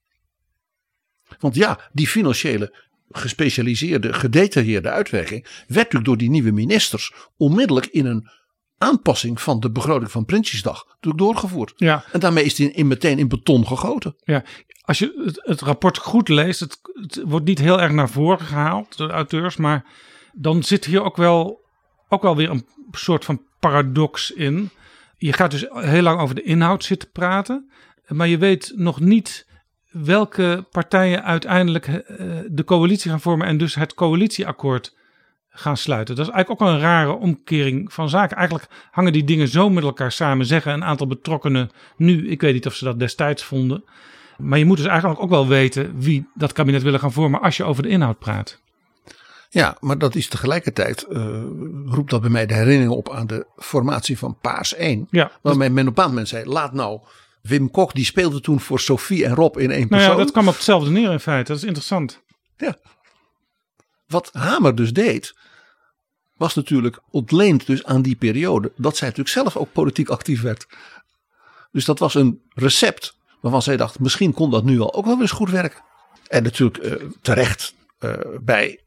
[1.39, 8.05] Want ja, die financiële gespecialiseerde, gedetailleerde uitwerking, werd natuurlijk door die nieuwe ministers onmiddellijk in
[8.05, 8.29] een
[8.77, 11.73] aanpassing van de begroting van Prinsjesdag doorgevoerd.
[11.75, 12.03] Ja.
[12.11, 14.15] En daarmee is die in, meteen in beton gegoten.
[14.23, 14.43] Ja,
[14.81, 18.45] als je het, het rapport goed leest, het, het, wordt niet heel erg naar voren
[18.45, 19.85] gehaald door de auteurs, maar
[20.33, 21.62] dan zit hier ook wel,
[22.13, 24.69] ook wel weer een soort van paradox in.
[25.17, 27.69] Je gaat dus heel lang over de inhoud zitten praten,
[28.07, 29.47] maar je weet nog niet
[29.91, 31.95] welke partijen uiteindelijk uh,
[32.47, 34.95] de coalitie gaan vormen en dus het coalitieakkoord
[35.49, 36.15] gaan sluiten.
[36.15, 38.37] Dat is eigenlijk ook een rare omkering van zaken.
[38.37, 42.29] Eigenlijk hangen die dingen zo met elkaar samen, zeggen een aantal betrokkenen nu.
[42.29, 43.83] Ik weet niet of ze dat destijds vonden.
[44.37, 47.57] Maar je moet dus eigenlijk ook wel weten wie dat kabinet willen gaan vormen als
[47.57, 48.61] je over de inhoud praat.
[49.53, 51.43] Ja, maar dat is tegelijkertijd, uh,
[51.85, 55.07] roept dat bij mij de herinnering op aan de formatie van Paars 1.
[55.11, 56.99] Ja, waarmee men op een bepaald moment zei, laat nou
[57.41, 60.07] Wim Kok, die speelde toen voor Sophie en Rob in één persoon.
[60.07, 61.51] Nou ja, dat kwam op hetzelfde neer in feite.
[61.51, 62.21] Dat is interessant.
[62.57, 62.77] Ja.
[64.07, 65.35] Wat Hamer dus deed,
[66.37, 70.67] was natuurlijk ontleend dus aan die periode dat zij natuurlijk zelf ook politiek actief werd.
[71.71, 75.21] Dus dat was een recept waarvan zij dacht, misschien kon dat nu al ook wel
[75.21, 75.81] eens goed werken.
[76.27, 78.82] En natuurlijk uh, terecht uh, bij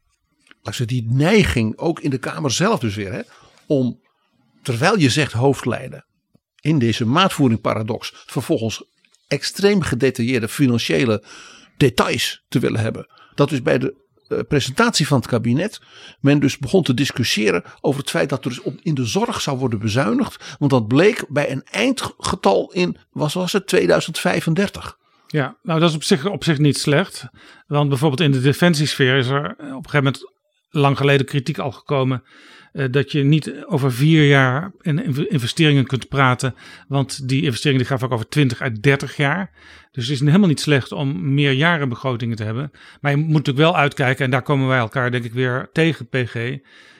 [0.85, 3.21] die neiging, ook in de Kamer zelf dus weer, hè,
[3.67, 3.99] om
[4.61, 6.05] terwijl je zegt hoofdlijnen
[6.61, 8.83] in deze maatvoering paradox, vervolgens
[9.27, 11.23] extreem gedetailleerde financiële
[11.77, 13.07] details te willen hebben.
[13.35, 15.81] Dat is bij de uh, presentatie van het kabinet
[16.19, 19.41] men dus begon te discussiëren over het feit dat er dus op, in de zorg
[19.41, 20.55] zou worden bezuinigd.
[20.59, 24.97] Want dat bleek bij een eindgetal in, was, was het 2035.
[25.27, 27.25] Ja, nou dat is op zich, op zich niet slecht.
[27.67, 30.31] Want bijvoorbeeld in de defensiesfeer is er op een gegeven moment
[30.69, 32.23] lang geleden kritiek al gekomen.
[32.73, 36.55] Uh, dat je niet over vier jaar in investeringen kunt praten.
[36.87, 39.51] Want die investeringen die gaan vaak over 20 uit 30 jaar.
[39.91, 42.71] Dus het is helemaal niet slecht om meer jaren begrotingen te hebben.
[43.01, 44.25] Maar je moet natuurlijk wel uitkijken.
[44.25, 46.57] En daar komen wij elkaar denk ik weer tegen, PG.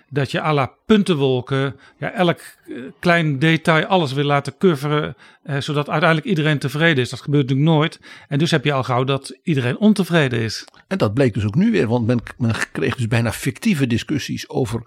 [0.09, 5.15] Dat je à la puntenwolken, ja, elk uh, klein detail, alles wil laten coveren.
[5.43, 7.09] Uh, zodat uiteindelijk iedereen tevreden is.
[7.09, 7.99] Dat gebeurt natuurlijk nooit.
[8.27, 10.67] En dus heb je al gauw dat iedereen ontevreden is.
[10.87, 11.87] En dat bleek dus ook nu weer.
[11.87, 14.81] Want men, men kreeg dus bijna fictieve discussies over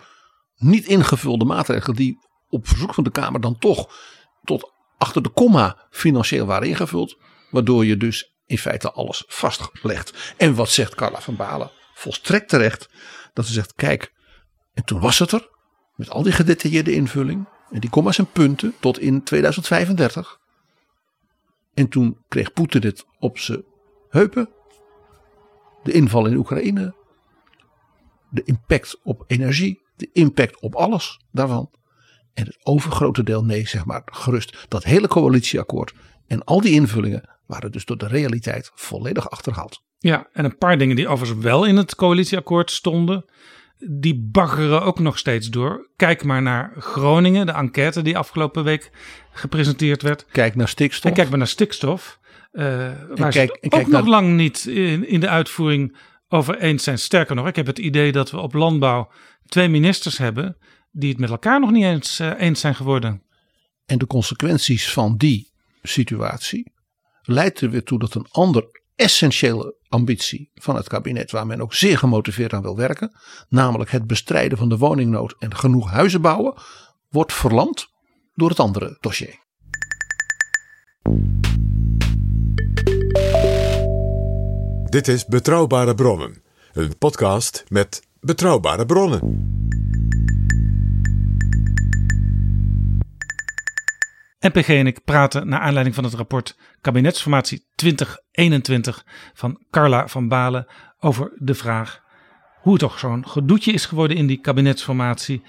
[0.57, 1.97] niet ingevulde maatregelen.
[1.97, 2.19] Die
[2.49, 3.95] op verzoek van de Kamer dan toch
[4.45, 7.19] tot achter de komma financieel waren ingevuld.
[7.51, 10.35] Waardoor je dus in feite alles vastlegt.
[10.37, 11.71] En wat zegt Carla van Balen?
[11.95, 12.89] Volstrekt terecht.
[13.33, 14.13] Dat ze zegt, kijk,
[14.73, 15.49] en toen was het er.
[15.97, 17.49] Met al die gedetailleerde invulling.
[17.71, 20.39] En die komma's en punten tot in 2035.
[21.75, 23.65] En toen kreeg Poetin het op zijn
[24.09, 24.49] heupen.
[25.83, 26.95] De inval in Oekraïne.
[28.31, 29.81] De impact op energie.
[29.97, 31.71] De impact op alles daarvan.
[32.35, 34.67] En het overgrote deel nee, zeg maar gerust.
[34.69, 35.93] Dat hele coalitieakkoord
[36.27, 39.83] en al die invullingen waren dus door de realiteit volledig achterhaald.
[39.99, 43.25] Ja, en een paar dingen die overigens wel in het coalitieakkoord stonden,
[43.89, 45.91] die baggeren ook nog steeds door.
[45.97, 48.91] Kijk maar naar Groningen, de enquête die afgelopen week
[49.33, 50.27] gepresenteerd werd.
[50.27, 51.11] Kijk naar stikstof.
[51.11, 52.19] En kijk maar naar stikstof.
[52.53, 55.97] Uh, waar kijk, ook nog lang niet in, in de uitvoering
[56.29, 56.99] over eens zijn.
[56.99, 59.11] Sterker nog, ik heb het idee dat we op landbouw
[59.47, 60.57] twee ministers hebben
[60.91, 63.23] die het met elkaar nog niet eens, uh, eens zijn geworden.
[63.87, 65.53] En de consequenties van die
[65.83, 66.73] situatie
[67.23, 71.75] leidt er weer toe dat een ander essentiële ambitie van het kabinet, waar men ook
[71.75, 73.13] zeer gemotiveerd aan wil werken,
[73.49, 76.55] namelijk het bestrijden van de woningnood en genoeg huizen bouwen,
[77.09, 77.89] wordt verlamd
[78.35, 79.39] door het andere dossier.
[84.85, 86.43] Dit is Betrouwbare Bronnen,
[86.73, 89.49] een podcast met betrouwbare bronnen.
[94.41, 100.67] NPG en ik praten naar aanleiding van het rapport Kabinetsformatie 2021 van Carla van Balen
[100.99, 102.03] over de vraag
[102.61, 105.43] hoe het toch zo'n gedoetje is geworden in die kabinetsformatie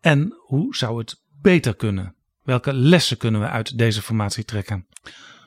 [0.00, 2.14] en hoe zou het beter kunnen?
[2.42, 4.86] Welke lessen kunnen we uit deze formatie trekken?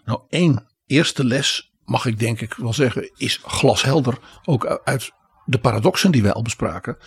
[0.05, 5.11] Nou, één eerste les mag ik denk ik wel zeggen is glashelder ook uit
[5.45, 6.97] de paradoxen die wij al bespraken.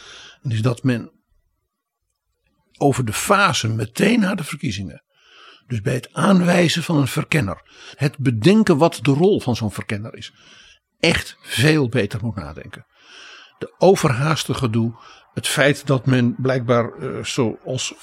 [0.43, 1.13] En is dat men
[2.79, 5.05] over de fase meteen na de verkiezingen
[5.67, 7.63] dus bij het aanwijzen van een verkenner,
[7.95, 10.33] het bedenken wat de rol van zo'n verkenner is,
[11.01, 12.87] echt veel beter moet nadenken.
[13.59, 14.95] De overhaaste gedoe,
[15.35, 17.95] het feit dat men blijkbaar, uh, zoals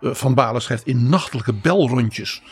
[0.00, 2.42] uh, Van Balen schrijft, in nachtelijke belrondjes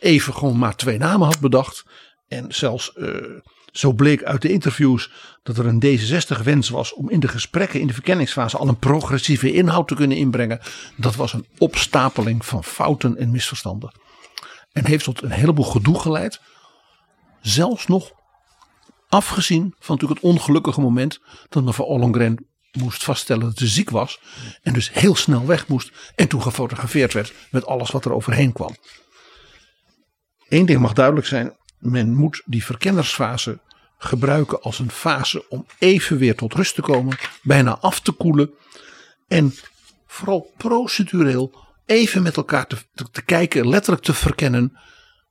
[0.00, 1.84] even gewoon maar twee namen had bedacht.
[2.28, 3.40] En zelfs uh,
[3.78, 5.10] zo bleek uit de interviews
[5.42, 9.52] dat er een D66-wens was om in de gesprekken in de verkenningsfase al een progressieve
[9.52, 10.60] inhoud te kunnen inbrengen.
[10.96, 13.92] Dat was een opstapeling van fouten en misverstanden.
[14.72, 16.40] En heeft tot een heleboel gedoe geleid.
[17.40, 18.12] Zelfs nog
[19.08, 24.20] Afgezien van natuurlijk het ongelukkige moment dat mevrouw Ollongren moest vaststellen dat ze ziek was.
[24.62, 26.12] En dus heel snel weg moest.
[26.14, 28.76] En toen gefotografeerd werd met alles wat er overheen kwam.
[30.48, 31.56] Eén ding mag duidelijk zijn.
[31.78, 33.60] Men moet die verkennersfase
[33.98, 37.16] gebruiken als een fase om even weer tot rust te komen.
[37.42, 38.50] Bijna af te koelen.
[39.28, 39.54] En
[40.06, 41.52] vooral procedureel
[41.86, 42.76] even met elkaar te,
[43.24, 44.76] kijken, letterlijk te verkennen.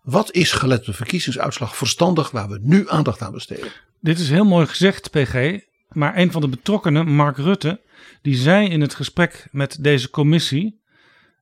[0.02, 3.72] Wat is gelet de verkiezingsuitslag verstandig waar we nu aandacht aan besteden?
[4.00, 5.60] Dit is heel mooi gezegd, PG.
[5.90, 7.82] Maar een van de betrokkenen, Mark Rutte,
[8.22, 10.82] die zei in het gesprek met deze commissie: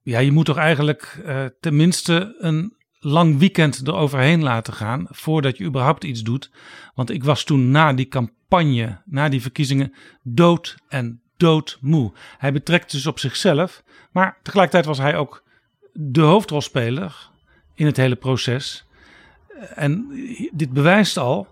[0.03, 5.63] Ja, je moet toch eigenlijk uh, tenminste een lang weekend eroverheen laten gaan voordat je
[5.63, 6.51] überhaupt iets doet.
[6.95, 12.11] Want ik was toen na die campagne, na die verkiezingen, dood en doodmoe.
[12.37, 15.43] Hij betrekt dus op zichzelf, maar tegelijkertijd was hij ook
[15.93, 17.29] de hoofdrolspeler
[17.73, 18.85] in het hele proces.
[19.75, 20.07] En
[20.51, 21.47] dit bewijst al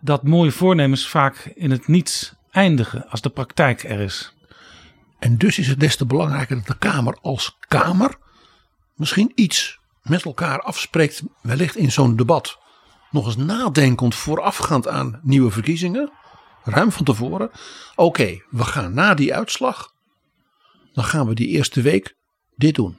[0.00, 4.34] dat mooie voornemens vaak in het niets eindigen als de praktijk er is.
[5.18, 8.18] En dus is het des te belangrijker dat de Kamer als Kamer
[8.94, 9.78] misschien iets
[10.08, 12.58] met elkaar afspreekt, wellicht in zo'n debat.
[13.10, 16.12] Nog eens nadenkend voorafgaand aan nieuwe verkiezingen,
[16.64, 17.50] ruim van tevoren.
[17.94, 19.92] Oké, we gaan na die uitslag,
[20.92, 22.16] dan gaan we die eerste week
[22.56, 22.98] dit doen.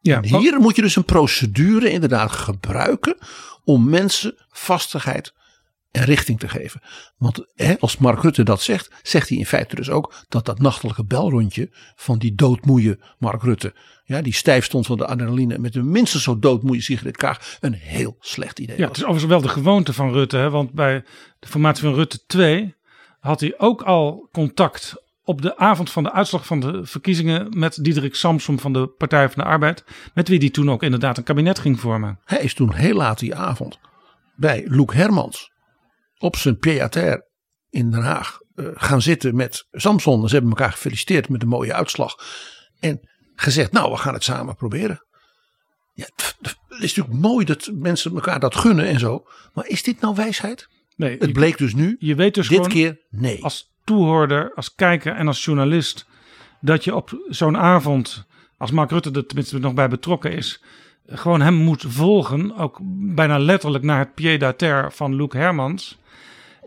[0.00, 3.18] Ja, hier moet je dus een procedure inderdaad gebruiken
[3.64, 5.32] om mensen vastigheid
[5.90, 6.80] en richting te geven.
[7.16, 10.58] Want hè, als Mark Rutte dat zegt, zegt hij in feite dus ook dat dat
[10.58, 13.74] nachtelijke belrondje van die doodmoeie Mark Rutte,
[14.04, 17.74] ja, die stijf stond van de adrenaline met een minstens zo doodmoeie Sigrid Kaag, een
[17.74, 18.90] heel slecht idee ja, was.
[18.90, 21.04] Het is overigens wel de gewoonte van Rutte, hè, want bij
[21.38, 22.74] de formatie van Rutte 2
[23.20, 27.84] had hij ook al contact op de avond van de uitslag van de verkiezingen met
[27.84, 29.84] Diederik Samsom van de Partij van de Arbeid,
[30.14, 32.18] met wie hij toen ook inderdaad een kabinet ging vormen.
[32.24, 33.78] Hij is toen heel laat die avond
[34.34, 35.50] bij Loek Hermans
[36.18, 37.20] op zijn pied
[37.70, 40.28] in Den Haag uh, gaan zitten met Samson.
[40.28, 42.14] Ze hebben elkaar gefeliciteerd met een mooie uitslag.
[42.80, 43.00] En
[43.34, 45.06] gezegd, nou we gaan het samen proberen.
[45.92, 49.24] Ja, het is natuurlijk mooi dat mensen elkaar dat gunnen en zo.
[49.54, 50.68] Maar is dit nou wijsheid?
[50.96, 51.16] Nee.
[51.18, 51.96] Het bleek dus nu.
[51.98, 53.44] Je weet dus dit gewoon, keer nee.
[53.44, 56.06] Als toehoorder, als kijker en als journalist.
[56.60, 60.62] Dat je op zo'n avond, als Mark Rutte er tenminste nog bij betrokken is.
[61.06, 62.56] Gewoon hem moet volgen.
[62.56, 62.78] Ook
[63.14, 65.98] bijna letterlijk naar het pied-à-terre van Luc Hermans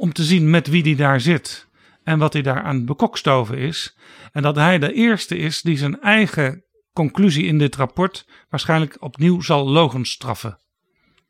[0.02, 1.68] om te zien met wie die daar zit
[2.04, 3.98] en wat hij daar aan bekokstoven is.
[4.32, 9.42] En dat hij de eerste is die zijn eigen conclusie in dit rapport waarschijnlijk opnieuw
[9.42, 10.60] zal logenstraffen.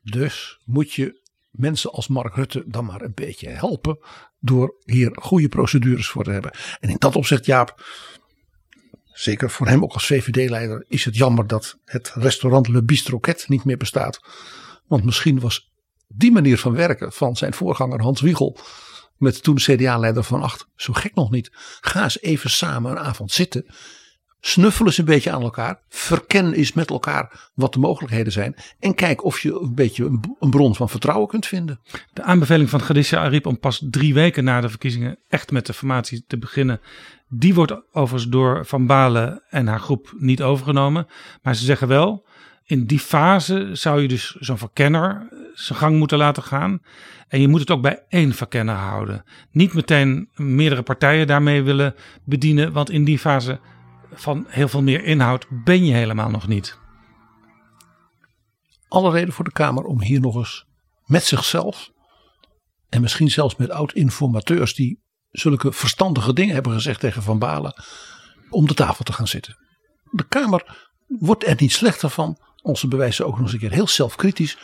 [0.02, 1.20] Dus moet je
[1.50, 3.98] mensen als Mark Rutte dan maar een beetje helpen
[4.38, 6.52] door hier goede procedures voor te hebben.
[6.80, 7.86] En in dat opzicht, Jaap,
[9.04, 13.64] zeker voor hem ook als VVD-leider, is het jammer dat het restaurant Le Bistroquet niet
[13.64, 14.20] meer bestaat.
[14.86, 15.71] Want misschien was
[16.14, 18.58] die manier van werken van zijn voorganger Hans Wiegel.
[19.16, 20.66] Met toen CDA-leider van Acht.
[20.76, 21.50] Zo gek nog niet.
[21.80, 23.66] Ga eens even samen een avond zitten.
[24.44, 25.80] Snuffel eens een beetje aan elkaar.
[25.88, 28.54] Verken eens met elkaar wat de mogelijkheden zijn.
[28.78, 31.80] En kijk of je een beetje een bron van vertrouwen kunt vinden.
[32.12, 35.72] De aanbeveling van Khadija Ariep om pas drie weken na de verkiezingen echt met de
[35.72, 36.80] formatie te beginnen.
[37.28, 41.06] Die wordt overigens door Van Balen en haar groep niet overgenomen.
[41.42, 42.26] Maar ze zeggen wel,
[42.64, 46.82] in die fase zou je dus zo'n verkenner zijn gang moeten laten gaan.
[47.28, 49.24] En je moet het ook bij één verkenner houden.
[49.50, 51.94] Niet meteen meerdere partijen daarmee willen
[52.24, 53.60] bedienen, want in die fase
[54.12, 56.78] van heel veel meer inhoud ben je helemaal nog niet.
[58.88, 60.66] Alle reden voor de Kamer om hier nog eens
[61.06, 61.90] met zichzelf
[62.88, 65.00] en misschien zelfs met oud-informateurs die
[65.30, 67.82] zulke verstandige dingen hebben gezegd tegen Van Balen,
[68.50, 69.56] om de tafel te gaan zitten.
[70.10, 73.88] De Kamer wordt er niet slechter van onze bewijzen ook nog eens een keer heel
[73.88, 74.58] zelfkritisch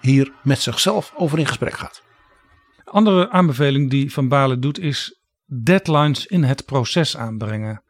[0.00, 2.02] hier met zichzelf over in gesprek gaat.
[2.84, 7.82] Andere aanbeveling die Van Balen doet is deadlines in het proces aanbrengen.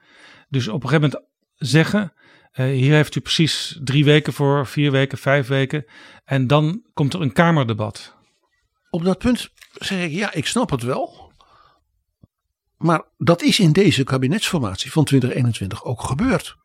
[0.48, 2.12] Dus op een gegeven moment zeggen,
[2.54, 5.84] uh, hier heeft u precies drie weken voor, vier weken, vijf weken.
[6.24, 8.16] En dan komt er een Kamerdebat.
[8.90, 11.32] Op dat punt zeg ik, ja, ik snap het wel.
[12.76, 16.56] Maar dat is in deze kabinetsformatie van 2021 ook gebeurd.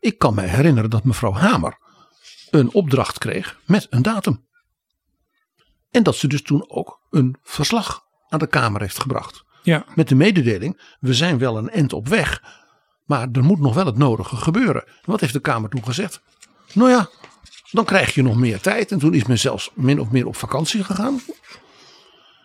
[0.00, 1.78] Ik kan mij herinneren dat mevrouw Hamer
[2.50, 4.46] een opdracht kreeg met een datum.
[5.90, 9.44] En dat ze dus toen ook een verslag aan de Kamer heeft gebracht.
[9.62, 9.84] Ja.
[9.94, 12.42] Met de mededeling: we zijn wel een end op weg,
[13.04, 14.84] maar er moet nog wel het nodige gebeuren.
[15.04, 16.20] Wat heeft de Kamer toen gezegd?
[16.72, 17.08] Nou ja,
[17.70, 18.92] dan krijg je nog meer tijd.
[18.92, 21.20] En toen is men zelfs min of meer op vakantie gegaan.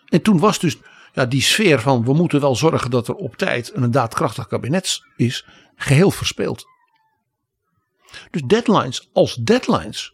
[0.06, 0.78] En toen was dus
[1.14, 5.02] ja, die sfeer van we moeten wel zorgen dat er op tijd een daadkrachtig kabinet
[5.16, 5.46] is,
[5.76, 6.66] geheel verspeeld.
[8.32, 10.14] Dus deadlines als deadlines.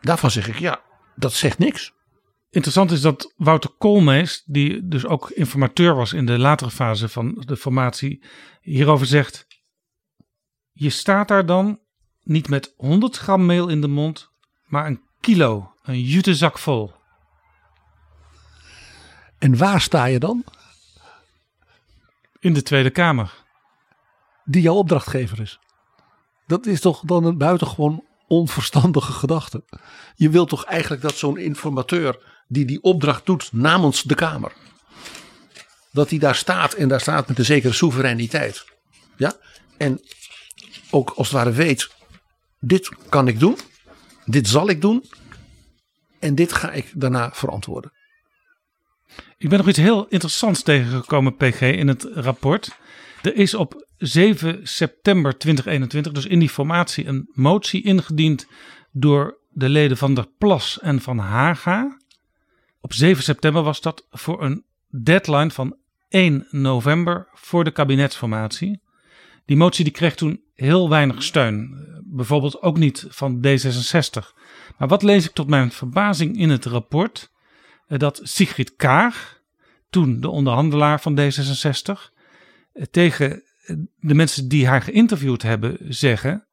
[0.00, 0.80] Daarvan zeg ik ja,
[1.14, 1.92] dat zegt niks.
[2.50, 7.42] interessant is dat Wouter Koolmees, die dus ook informateur was in de latere fase van
[7.46, 8.24] de formatie,
[8.60, 9.46] hierover zegt:
[10.72, 11.80] Je staat daar dan
[12.22, 14.30] niet met 100 gram meel in de mond,
[14.64, 16.92] maar een kilo, een jutezak vol.
[19.38, 20.44] En waar sta je dan?
[22.38, 23.44] In de Tweede Kamer.
[24.44, 25.58] Die jouw opdrachtgever is.
[26.46, 29.64] Dat is toch dan een buitengewoon onverstandige gedachte.
[30.14, 34.52] Je wilt toch eigenlijk dat zo'n informateur die die opdracht doet namens de Kamer.
[35.92, 38.64] Dat hij daar staat en daar staat met een zekere soevereiniteit.
[39.16, 39.36] Ja?
[39.78, 40.00] En
[40.90, 41.88] ook als het ware weet,
[42.60, 43.58] dit kan ik doen,
[44.24, 45.04] dit zal ik doen
[46.18, 47.92] en dit ga ik daarna verantwoorden.
[49.38, 52.76] Ik ben nog iets heel interessants tegengekomen, PG, in het rapport.
[53.26, 58.46] Er is op 7 september 2021, dus in die formatie, een motie ingediend
[58.92, 61.98] door de leden van der Plas en van Haga.
[62.80, 65.76] Op 7 september was dat voor een deadline van
[66.08, 68.80] 1 november voor de kabinetsformatie.
[69.44, 71.84] Die motie die kreeg toen heel weinig steun.
[72.04, 74.34] Bijvoorbeeld ook niet van D66.
[74.78, 77.30] Maar wat lees ik tot mijn verbazing in het rapport?
[77.86, 79.40] Eh, dat Sigrid Kaag,
[79.90, 82.15] toen de onderhandelaar van D66, eh,
[82.90, 83.42] tegen
[83.96, 86.46] de mensen die haar geïnterviewd hebben zeggen: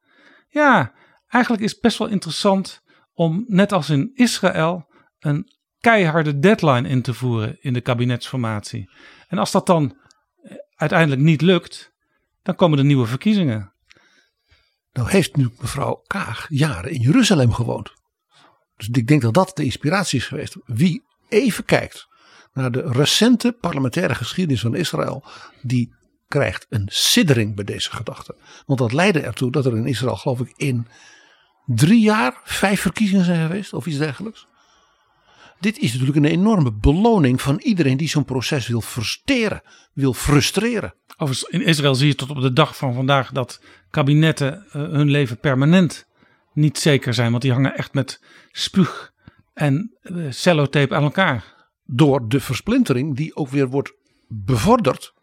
[0.48, 0.92] Ja,
[1.28, 4.86] eigenlijk is het best wel interessant om, net als in Israël,
[5.18, 8.90] een keiharde deadline in te voeren in de kabinetsformatie.
[9.28, 9.96] En als dat dan
[10.42, 11.92] eh, uiteindelijk niet lukt,
[12.42, 13.72] dan komen er nieuwe verkiezingen.
[14.92, 17.92] Nou heeft nu mevrouw Kaag jaren in Jeruzalem gewoond.
[18.76, 20.56] Dus ik denk dat dat de inspiratie is geweest.
[20.64, 22.08] Wie even kijkt
[22.52, 25.24] naar de recente parlementaire geschiedenis van Israël,
[25.62, 25.94] die
[26.28, 28.34] krijgt een siddering bij deze gedachte.
[28.66, 30.86] Want dat leidde ertoe dat er in Israël, geloof ik, in
[31.66, 34.46] drie jaar vijf verkiezingen zijn geweest of iets dergelijks.
[35.60, 39.62] Dit is natuurlijk een enorme beloning van iedereen die zo'n proces wil versteren,
[39.92, 40.94] wil frustreren.
[41.48, 43.60] In Israël zie je tot op de dag van vandaag dat
[43.90, 46.06] kabinetten uh, hun leven permanent
[46.52, 47.30] niet zeker zijn.
[47.30, 48.20] Want die hangen echt met
[48.50, 49.12] spuug
[49.54, 51.68] en uh, cellotape aan elkaar.
[51.84, 53.92] Door de versplintering die ook weer wordt
[54.28, 55.14] bevorderd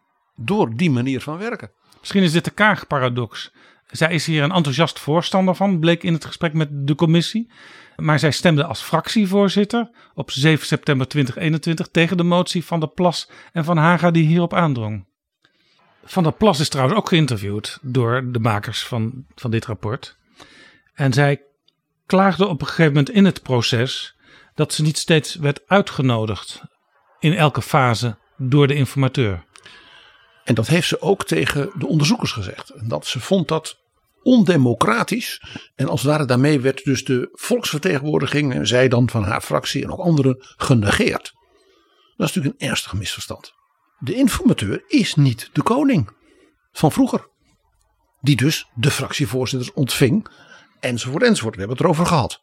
[0.45, 1.71] door die manier van werken.
[1.99, 3.51] Misschien is dit de Kaag-paradox.
[3.87, 7.51] Zij is hier een enthousiast voorstander van, bleek in het gesprek met de commissie.
[7.95, 13.29] Maar zij stemde als fractievoorzitter op 7 september 2021 tegen de motie van de Plas
[13.51, 15.05] en van Haga die hierop aandrong.
[16.03, 20.17] Van der Plas is trouwens ook geïnterviewd door de makers van, van dit rapport.
[20.93, 21.41] En zij
[22.05, 24.15] klaagde op een gegeven moment in het proces
[24.55, 26.61] dat ze niet steeds werd uitgenodigd
[27.19, 29.43] in elke fase door de informateur.
[30.51, 32.69] En dat heeft ze ook tegen de onderzoekers gezegd.
[32.69, 33.77] En dat ze vond dat
[34.23, 35.41] ondemocratisch.
[35.75, 39.83] En als het ware daarmee werd dus de volksvertegenwoordiging, en zij dan van haar fractie
[39.83, 41.33] en ook anderen, genegeerd.
[42.17, 43.53] Dat is natuurlijk een ernstig misverstand.
[43.99, 46.09] De informateur is niet de koning
[46.71, 47.29] van vroeger.
[48.21, 50.27] Die dus de fractievoorzitters ontving,
[50.79, 51.53] enzovoort, enzovoort.
[51.53, 52.41] We hebben het erover gehad.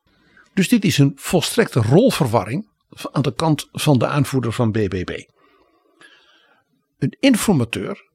[0.55, 2.71] Dus dit is een volstrekte rolverwarring
[3.13, 5.23] aan de kant van de aanvoerder van BBB.
[6.99, 8.11] Een informateur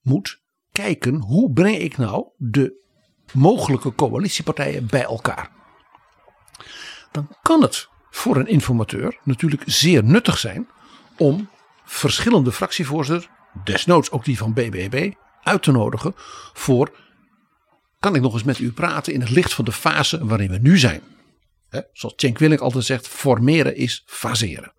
[0.00, 2.80] moet kijken hoe breng ik nou de
[3.32, 5.50] mogelijke coalitiepartijen bij elkaar.
[7.10, 10.68] Dan kan het voor een informateur natuurlijk zeer nuttig zijn
[11.16, 11.48] om
[11.84, 13.28] verschillende fractievoorzitters,
[13.64, 15.12] desnoods ook die van BBB,
[15.42, 16.12] uit te nodigen
[16.52, 16.92] voor
[17.98, 20.58] kan ik nog eens met u praten in het licht van de fase waarin we
[20.58, 21.02] nu zijn.
[21.92, 24.72] Zoals Cenk Willink altijd zegt, formeren is faseren.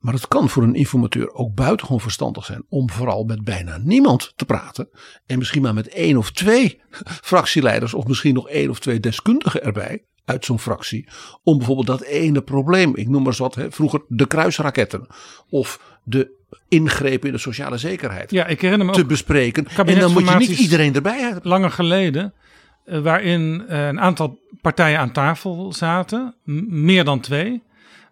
[0.00, 4.32] Maar het kan voor een informateur ook buitengewoon verstandig zijn om vooral met bijna niemand
[4.36, 4.88] te praten.
[5.26, 6.80] En misschien maar met één of twee
[7.30, 11.08] fractieleiders of misschien nog één of twee deskundigen erbij uit zo'n fractie.
[11.42, 15.06] Om bijvoorbeeld dat ene probleem, ik noem maar eens wat, hè, vroeger de kruisraketten
[15.48, 16.34] of de
[16.68, 19.66] ingrepen in de sociale zekerheid ja, ik herinner me te bespreken.
[19.66, 21.40] En dan moet je niet iedereen erbij hebben.
[21.44, 22.34] Langer geleden,
[22.84, 26.34] eh, waarin eh, een aantal partijen aan tafel zaten,
[26.68, 27.62] meer dan twee,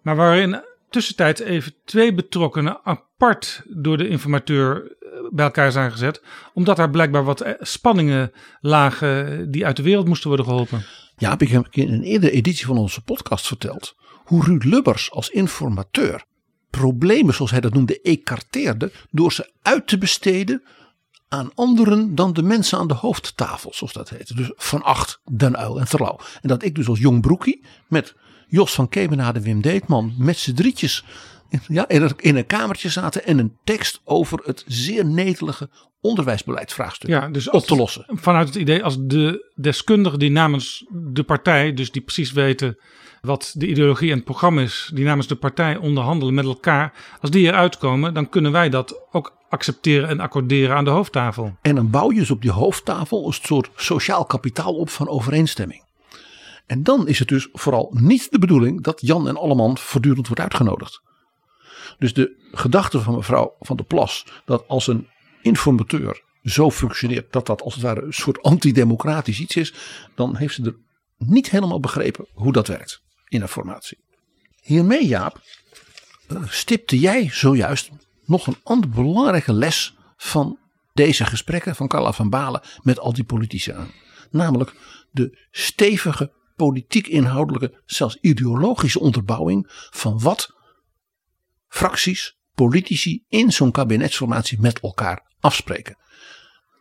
[0.01, 0.61] maar waarin
[0.95, 6.21] tussentijds even twee betrokkenen apart door de informateur eh, bij elkaar zijn gezet.
[6.53, 8.31] Omdat daar blijkbaar wat eh, spanningen
[8.61, 10.85] lagen die uit de wereld moesten worden geholpen.
[11.17, 13.95] Ja, heb ik in een eerdere editie van onze podcast verteld.
[14.23, 16.23] Hoe Ruud Lubbers als informateur
[16.69, 18.91] problemen, zoals hij dat noemde, ecarteerde.
[19.11, 20.63] Door ze uit te besteden
[21.27, 24.37] aan anderen dan de mensen aan de hoofdtafel, zoals dat heet.
[24.37, 26.19] Dus Van Acht, Den Uil en Terlouw.
[26.41, 28.15] En dat ik dus als jong broekie met
[28.55, 31.03] Jos van Kemenade Wim Deetman met z'n drietjes
[31.67, 35.69] ja, in, een, in een kamertje zaten en een tekst over het zeer netelige,
[36.01, 38.05] onderwijsbeleidsvraagstuk Ja, dus op te lossen.
[38.07, 42.77] Vanuit het idee als de deskundigen die namens de partij, dus die precies weten
[43.21, 47.31] wat de ideologie en het programma is, die namens de partij onderhandelen met elkaar, als
[47.31, 51.57] die eruit komen, dan kunnen wij dat ook accepteren en accorderen aan de hoofdtafel.
[51.61, 55.84] En dan bouw je dus op die hoofdtafel een soort sociaal kapitaal op van overeenstemming.
[56.65, 60.41] En dan is het dus vooral niet de bedoeling dat Jan en Alleman voortdurend wordt
[60.41, 61.01] uitgenodigd.
[61.97, 65.07] Dus de gedachte van mevrouw Van der Plas dat als een
[65.41, 69.73] informateur zo functioneert dat dat als het ware een soort antidemocratisch iets is,
[70.15, 70.75] dan heeft ze er
[71.17, 73.97] niet helemaal begrepen hoe dat werkt in een formatie.
[74.61, 75.41] Hiermee Jaap,
[76.27, 77.89] eh, stipte jij zojuist
[78.25, 80.59] nog een andere belangrijke les van
[80.93, 83.91] deze gesprekken van Carla van Balen met al die politici aan.
[84.31, 84.75] Namelijk
[85.11, 90.53] de stevige politiek inhoudelijke, zelfs ideologische onderbouwing van wat
[91.67, 95.97] fracties, politici in zo'n kabinetsformatie met elkaar afspreken.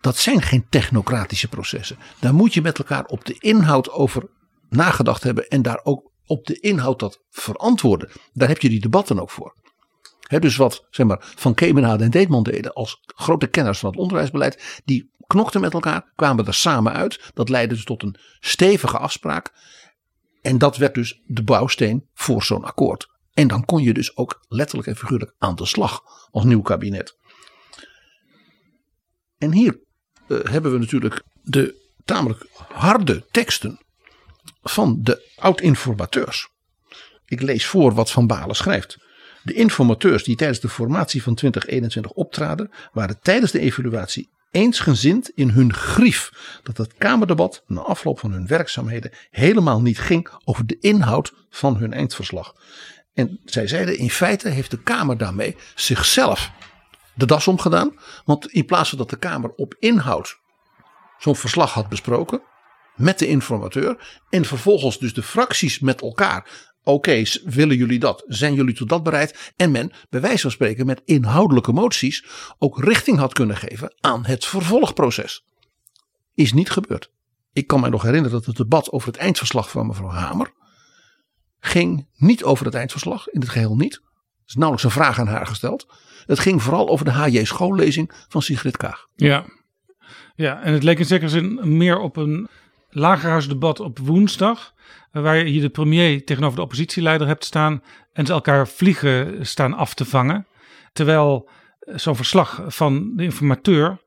[0.00, 1.98] Dat zijn geen technocratische processen.
[2.20, 4.30] Daar moet je met elkaar op de inhoud over
[4.68, 8.10] nagedacht hebben en daar ook op de inhoud dat verantwoorden.
[8.32, 9.63] Daar heb je die debatten ook voor.
[10.24, 13.98] Hè, dus wat zeg maar, Van Kemenade en Deetman deden als grote kenners van het
[13.98, 17.30] onderwijsbeleid, die knokten met elkaar, kwamen er samen uit.
[17.34, 19.52] Dat leidde dus tot een stevige afspraak.
[20.42, 23.08] En dat werd dus de bouwsteen voor zo'n akkoord.
[23.32, 27.16] En dan kon je dus ook letterlijk en figuurlijk aan de slag als nieuw kabinet.
[29.38, 29.80] En hier
[30.28, 33.78] eh, hebben we natuurlijk de tamelijk harde teksten
[34.62, 36.48] van de oud-informateurs.
[37.24, 39.03] Ik lees voor wat Van Balen schrijft.
[39.44, 45.48] De informateurs die tijdens de formatie van 2021 optraden, waren tijdens de evaluatie eensgezind in
[45.48, 46.30] hun grief
[46.62, 51.76] dat het Kamerdebat na afloop van hun werkzaamheden helemaal niet ging over de inhoud van
[51.76, 52.54] hun eindverslag.
[53.14, 56.50] En zij zeiden in feite heeft de Kamer daarmee zichzelf
[57.14, 57.98] de das omgedaan.
[58.24, 60.38] Want in plaats van dat de Kamer op inhoud
[61.18, 62.42] zo'n verslag had besproken
[62.96, 68.24] met de informateur en vervolgens dus de fracties met elkaar Oké, willen jullie dat?
[68.26, 69.52] Zijn jullie tot dat bereid?
[69.56, 72.26] En men, bij wijze van spreken, met inhoudelijke moties
[72.58, 75.44] ook richting had kunnen geven aan het vervolgproces.
[76.34, 77.10] Is niet gebeurd.
[77.52, 80.52] Ik kan mij nog herinneren dat het debat over het eindverslag van mevrouw Hamer
[81.66, 83.94] ging niet over het eindverslag, in het geheel niet.
[83.94, 84.00] Er
[84.46, 85.86] is nauwelijks een vraag aan haar gesteld.
[86.26, 89.06] Het ging vooral over de HJ schoollezing van Sigrid Kaag.
[89.14, 89.44] Ja.
[90.34, 92.48] ja, en het leek in zekere zin meer op een
[92.94, 94.72] lagerhuisdebat op woensdag.
[95.12, 97.82] Waar je de premier tegenover de oppositieleider hebt staan.
[98.12, 100.46] En ze elkaar vliegen staan af te vangen.
[100.92, 101.48] Terwijl
[101.86, 104.02] zo'n verslag van de informateur.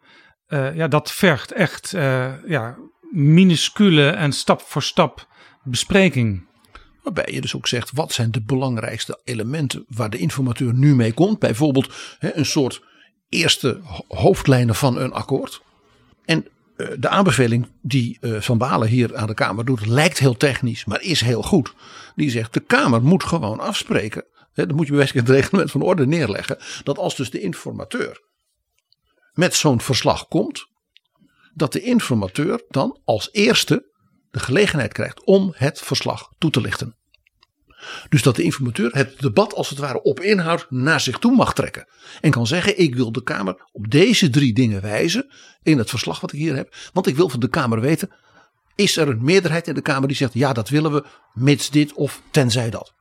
[0.48, 2.78] Uh, ja, dat vergt echt uh, ja,
[3.12, 5.28] minuscule en stap voor stap
[5.64, 6.48] bespreking.
[7.04, 11.14] Waarbij je dus ook zegt, wat zijn de belangrijkste elementen waar de informateur nu mee
[11.14, 11.40] komt.
[11.40, 12.84] Bijvoorbeeld hè, een soort
[13.30, 15.62] eerste hoofdlijnen van een akkoord.
[16.26, 16.46] En
[16.78, 21.02] de aanbeveling die uh, Van Balen hier aan de Kamer doet, lijkt heel technisch, maar
[21.02, 21.74] is heel goed.
[22.16, 24.26] Die zegt, de Kamer moet gewoon afspreken.
[24.54, 26.58] Dan moet je bij het reglement van orde neerleggen.
[26.84, 28.22] Dat als dus de informateur
[29.34, 30.68] met zo'n verslag komt.
[31.54, 33.92] Dat de informateur dan als eerste
[34.32, 36.96] de gelegenheid krijgt om het verslag toe te lichten.
[38.10, 41.54] Dus dat de informateur het debat als het ware op inhoud naar zich toe mag
[41.54, 41.88] trekken.
[42.22, 45.32] En kan zeggen ik wil de Kamer op deze drie dingen wijzen
[45.64, 46.76] in het verslag wat ik hier heb.
[46.94, 48.10] Want ik wil van de Kamer weten
[48.76, 51.94] is er een meerderheid in de Kamer die zegt ja dat willen we mits dit
[51.94, 52.94] of tenzij dat.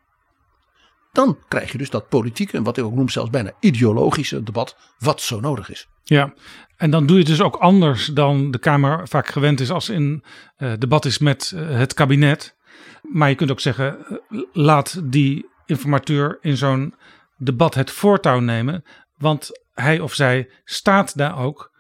[1.13, 4.77] Dan krijg je dus dat politieke en wat ik ook noem zelfs bijna ideologische debat
[4.99, 5.89] wat zo nodig is.
[6.05, 6.35] Ja,
[6.77, 9.89] en dan doe je het dus ook anders dan de Kamer vaak gewend is als
[9.89, 10.25] in
[10.59, 12.56] uh, debat is met uh, het kabinet.
[13.03, 16.95] Maar je kunt ook zeggen, uh, laat die informateur in zo'n
[17.37, 18.85] debat het voortouw nemen.
[19.17, 21.71] Want hij of zij staat daar ook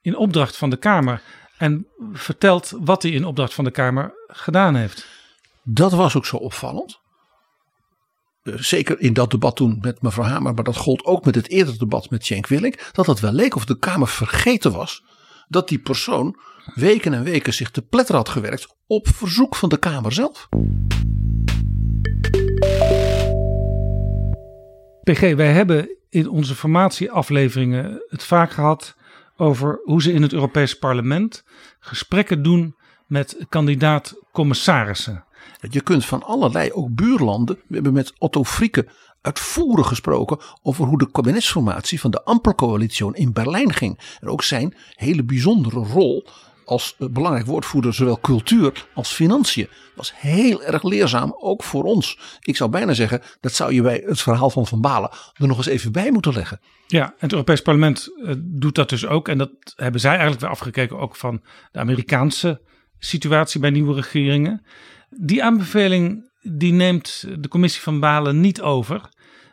[0.00, 1.22] in opdracht van de Kamer.
[1.58, 5.06] En vertelt wat hij in opdracht van de Kamer gedaan heeft.
[5.62, 6.98] Dat was ook zo opvallend.
[8.42, 11.78] Zeker in dat debat toen met mevrouw Hamer, maar dat gold ook met het eerdere
[11.78, 12.90] debat met Cenk Willink.
[12.92, 15.02] Dat het wel leek of de Kamer vergeten was
[15.48, 16.36] dat die persoon
[16.74, 20.48] weken en weken zich te pletter had gewerkt op verzoek van de Kamer zelf.
[25.02, 28.96] PG, wij hebben in onze formatieafleveringen het vaak gehad
[29.36, 31.44] over hoe ze in het Europees Parlement
[31.78, 35.24] gesprekken doen met kandidaat-commissarissen.
[35.70, 37.58] Je kunt van allerlei, ook buurlanden.
[37.66, 38.88] We hebben met Otto Frieke
[39.20, 44.16] uitvoerig gesproken over hoe de kabinetsformatie van de Ampelcoalitie in Berlijn ging.
[44.20, 46.26] En ook zijn hele bijzondere rol
[46.66, 49.68] als eh, belangrijk woordvoerder zowel cultuur als financiën.
[49.94, 52.18] Was heel erg leerzaam, ook voor ons.
[52.40, 55.56] Ik zou bijna zeggen, dat zou je bij het verhaal van Van Balen er nog
[55.56, 56.60] eens even bij moeten leggen.
[56.86, 59.28] Ja, het Europees Parlement uh, doet dat dus ook.
[59.28, 61.42] En dat hebben zij eigenlijk weer afgekeken ook van
[61.72, 62.60] de Amerikaanse
[62.98, 64.66] situatie bij nieuwe regeringen.
[65.10, 69.08] Die aanbeveling die neemt de commissie van Balen niet over.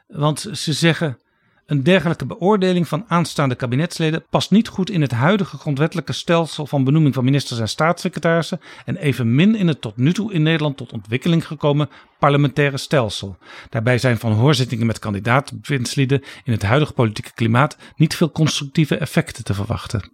[0.08, 1.18] Want ze zeggen
[1.66, 6.84] een dergelijke beoordeling van aanstaande kabinetsleden past niet goed in het huidige grondwettelijke stelsel van
[6.84, 10.94] benoeming van ministers en staatssecretarissen en evenmin in het tot nu toe in Nederland tot
[10.94, 11.90] ontwikkeling gekomen
[12.20, 13.38] parlementaire stelsel.
[13.70, 19.44] Daarbij zijn van hoorzittingen met kandidaat-bewindslieden in het huidige politieke klimaat niet veel constructieve effecten
[19.44, 20.12] te verwachten.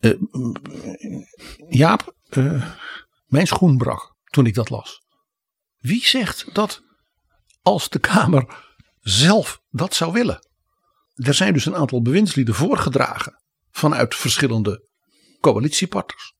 [0.00, 0.12] Uh,
[1.68, 2.74] Jaap, uh,
[3.26, 5.04] mijn schoen brak toen ik dat las.
[5.78, 6.82] Wie zegt dat
[7.62, 8.64] als de Kamer
[9.00, 10.46] zelf dat zou willen?
[11.14, 14.88] Er zijn dus een aantal bewindslieden voorgedragen vanuit verschillende
[15.40, 16.34] coalitiepartners.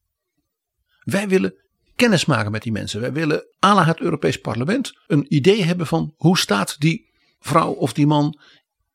[1.01, 1.55] Wij willen
[1.97, 3.01] kennis maken met die mensen.
[3.01, 7.93] Wij willen aan het Europees Parlement een idee hebben van hoe staat die vrouw of
[7.93, 8.39] die man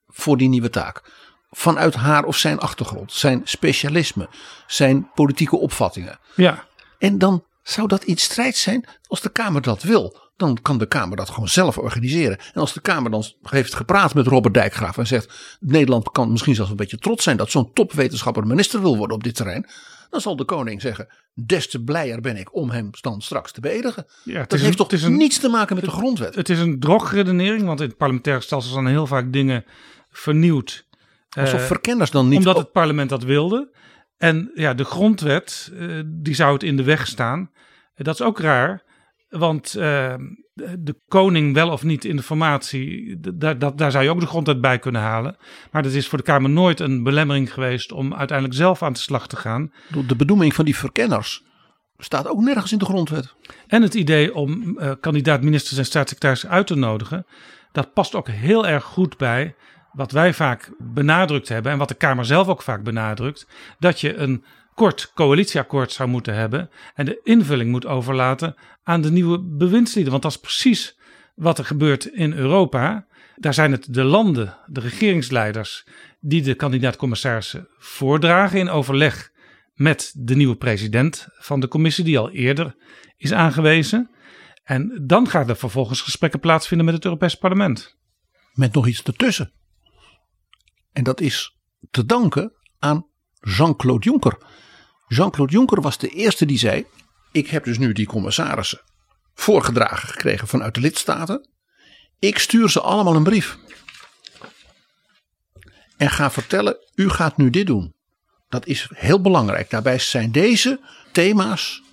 [0.07, 1.11] voor die nieuwe taak.
[1.49, 4.29] Vanuit haar of zijn achtergrond, zijn specialisme,
[4.67, 6.19] zijn politieke opvattingen.
[6.35, 6.67] Ja.
[6.97, 10.30] En dan zou dat iets strijd zijn als de Kamer dat wil.
[10.41, 12.37] Dan kan de Kamer dat gewoon zelf organiseren.
[12.53, 16.55] En als de Kamer dan heeft gepraat met Robert Dijkgraaf en zegt: Nederland kan misschien
[16.55, 19.65] zelfs een beetje trots zijn dat zo'n topwetenschapper minister wil worden op dit terrein.
[20.09, 23.61] Dan zal de koning zeggen: Des te blijer ben ik om hem dan straks te
[23.61, 24.05] beëdigen.
[24.23, 26.35] Ja, dat heeft toch een, niets te maken met de grondwet?
[26.35, 29.65] Het is een drogredenering, want in het parlementaire stelsel zijn heel vaak dingen
[30.11, 30.85] vernieuwd.
[31.29, 32.37] Alsof uh, verkenners dan niet.
[32.37, 33.71] Omdat het parlement dat wilde.
[34.17, 37.51] En ja, de grondwet, uh, die zou het in de weg staan.
[37.95, 38.83] Dat is ook raar,
[39.31, 40.13] want uh,
[40.79, 44.25] de koning wel of niet in de formatie, daar, dat, daar zou je ook de
[44.25, 45.37] grondwet bij kunnen halen.
[45.71, 48.99] Maar dat is voor de Kamer nooit een belemmering geweest om uiteindelijk zelf aan de
[48.99, 49.71] slag te gaan.
[50.07, 51.43] De benoeming van die verkenners
[51.97, 53.35] staat ook nergens in de grondwet.
[53.67, 57.25] En het idee om uh, kandidaat ministers en staatssecretarissen uit te nodigen,
[57.71, 59.55] dat past ook heel erg goed bij
[59.91, 63.47] wat wij vaak benadrukt hebben en wat de Kamer zelf ook vaak benadrukt,
[63.79, 64.43] dat je een
[64.81, 70.11] kort coalitieakkoord zou moeten hebben en de invulling moet overlaten aan de nieuwe bewindslieden.
[70.11, 70.99] Want dat is precies
[71.35, 73.07] wat er gebeurt in Europa.
[73.35, 75.87] Daar zijn het de landen, de regeringsleiders,
[76.19, 79.31] die de kandidaat-commissarissen voordragen in overleg
[79.73, 82.75] met de nieuwe president van de commissie, die al eerder
[83.17, 84.09] is aangewezen.
[84.63, 87.97] En dan gaan er vervolgens gesprekken plaatsvinden met het Europees Parlement.
[88.53, 89.53] Met nog iets ertussen.
[90.91, 91.57] En dat is
[91.91, 93.07] te danken aan
[93.39, 94.37] Jean-Claude Juncker.
[95.13, 96.85] Jean-Claude Juncker was de eerste die zei:
[97.31, 98.81] Ik heb dus nu die commissarissen
[99.33, 101.49] voorgedragen gekregen vanuit de lidstaten.
[102.19, 103.57] Ik stuur ze allemaal een brief.
[105.97, 107.93] En ga vertellen: U gaat nu dit doen.
[108.49, 109.69] Dat is heel belangrijk.
[109.69, 110.79] Daarbij zijn deze
[111.11, 111.83] thema's,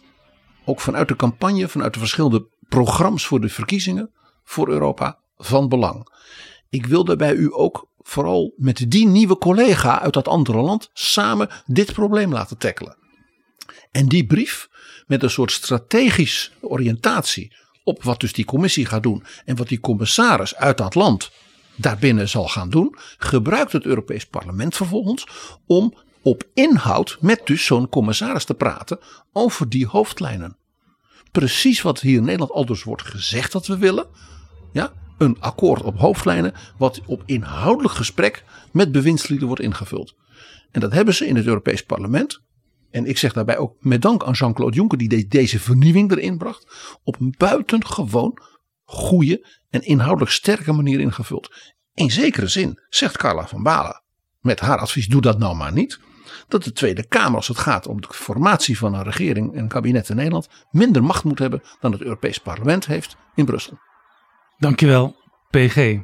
[0.64, 4.10] ook vanuit de campagne, vanuit de verschillende programma's voor de verkiezingen
[4.44, 6.08] voor Europa, van belang.
[6.68, 11.48] Ik wil daarbij u ook vooral met die nieuwe collega uit dat andere land samen
[11.66, 12.97] dit probleem laten tackelen.
[13.90, 14.68] En die brief
[15.06, 19.80] met een soort strategische oriëntatie op wat dus die commissie gaat doen en wat die
[19.80, 21.30] commissaris uit dat land
[21.76, 25.26] daarbinnen zal gaan doen, gebruikt het Europees Parlement vervolgens
[25.66, 28.98] om op inhoud met dus zo'n commissaris te praten
[29.32, 30.56] over die hoofdlijnen.
[31.32, 34.06] Precies wat hier in Nederland al dus wordt gezegd dat we willen.
[34.72, 40.14] Ja, een akkoord op hoofdlijnen wat op inhoudelijk gesprek met bewindslieden wordt ingevuld.
[40.70, 42.40] En dat hebben ze in het Europees Parlement.
[42.90, 46.96] En ik zeg daarbij ook met dank aan Jean-Claude Juncker die deze vernieuwing erin bracht.
[47.02, 48.38] Op een buitengewoon
[48.84, 51.74] goede en inhoudelijk sterke manier ingevuld.
[51.94, 54.02] In zekere zin zegt Carla van Balen
[54.40, 56.00] met haar advies doe dat nou maar niet.
[56.48, 60.08] Dat de Tweede Kamer als het gaat om de formatie van een regering en kabinet
[60.08, 63.78] in Nederland minder macht moet hebben dan het Europees Parlement heeft in Brussel.
[64.58, 65.16] Dankjewel,
[65.50, 65.98] PG.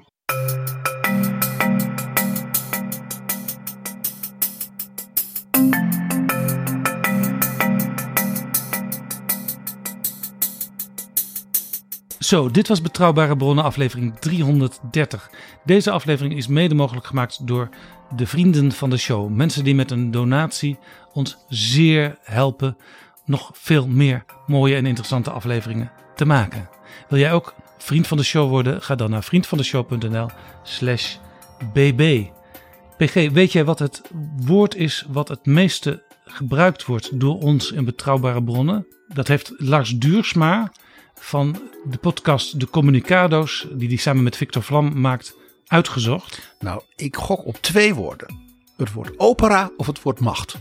[12.24, 15.30] Zo, dit was Betrouwbare Bronnen, aflevering 330.
[15.64, 17.68] Deze aflevering is mede mogelijk gemaakt door
[18.16, 19.30] de vrienden van de show.
[19.30, 20.78] Mensen die met een donatie
[21.12, 22.76] ons zeer helpen
[23.24, 26.68] nog veel meer mooie en interessante afleveringen te maken.
[27.08, 28.82] Wil jij ook vriend van de show worden?
[28.82, 30.28] Ga dan naar vriendvandeshow.nl
[30.62, 31.16] slash
[31.72, 32.26] bb.
[32.96, 34.02] PG, weet jij wat het
[34.36, 38.86] woord is wat het meeste gebruikt wordt door ons in betrouwbare bronnen?
[39.08, 40.72] Dat heeft Lars Duursma
[41.24, 45.36] van de podcast De Communicado's, die hij samen met Victor Vlam maakt,
[45.66, 46.56] uitgezocht.
[46.58, 48.38] Nou, ik gok op twee woorden.
[48.76, 50.56] Het woord opera of het woord macht.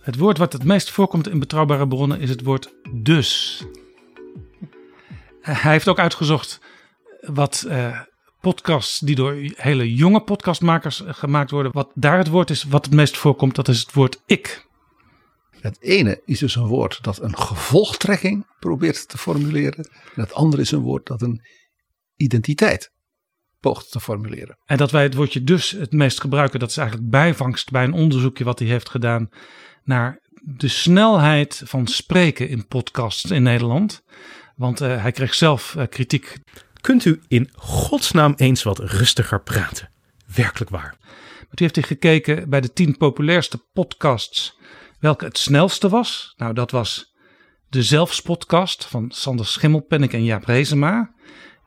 [0.00, 3.62] Het woord wat het meest voorkomt in betrouwbare bronnen is het woord dus.
[5.40, 6.60] Hij heeft ook uitgezocht
[7.20, 8.00] wat uh,
[8.40, 12.94] podcasts die door hele jonge podcastmakers gemaakt worden, wat daar het woord is wat het
[12.94, 14.68] meest voorkomt, dat is het woord ik.
[15.60, 19.88] Het ene is dus een woord dat een gevolgtrekking probeert te formuleren.
[20.14, 21.42] En het andere is een woord dat een
[22.16, 22.92] identiteit
[23.60, 24.58] poogt te formuleren.
[24.64, 27.92] En dat wij het woordje dus het meest gebruiken, dat is eigenlijk bijvangst bij een
[27.92, 29.28] onderzoekje wat hij heeft gedaan
[29.84, 34.02] naar de snelheid van spreken in podcasts in Nederland.
[34.56, 36.38] Want uh, hij kreeg zelf uh, kritiek.
[36.80, 39.90] Kunt u in godsnaam eens wat rustiger praten?
[40.34, 40.96] Werkelijk waar.
[41.00, 44.58] Maar toen heeft hij gekeken bij de tien populairste podcasts
[45.00, 46.34] welke het snelste was.
[46.36, 47.14] Nou, dat was
[47.68, 51.10] de Zelfspodcast van Sander Schimmelpennik en Jaap Rezema.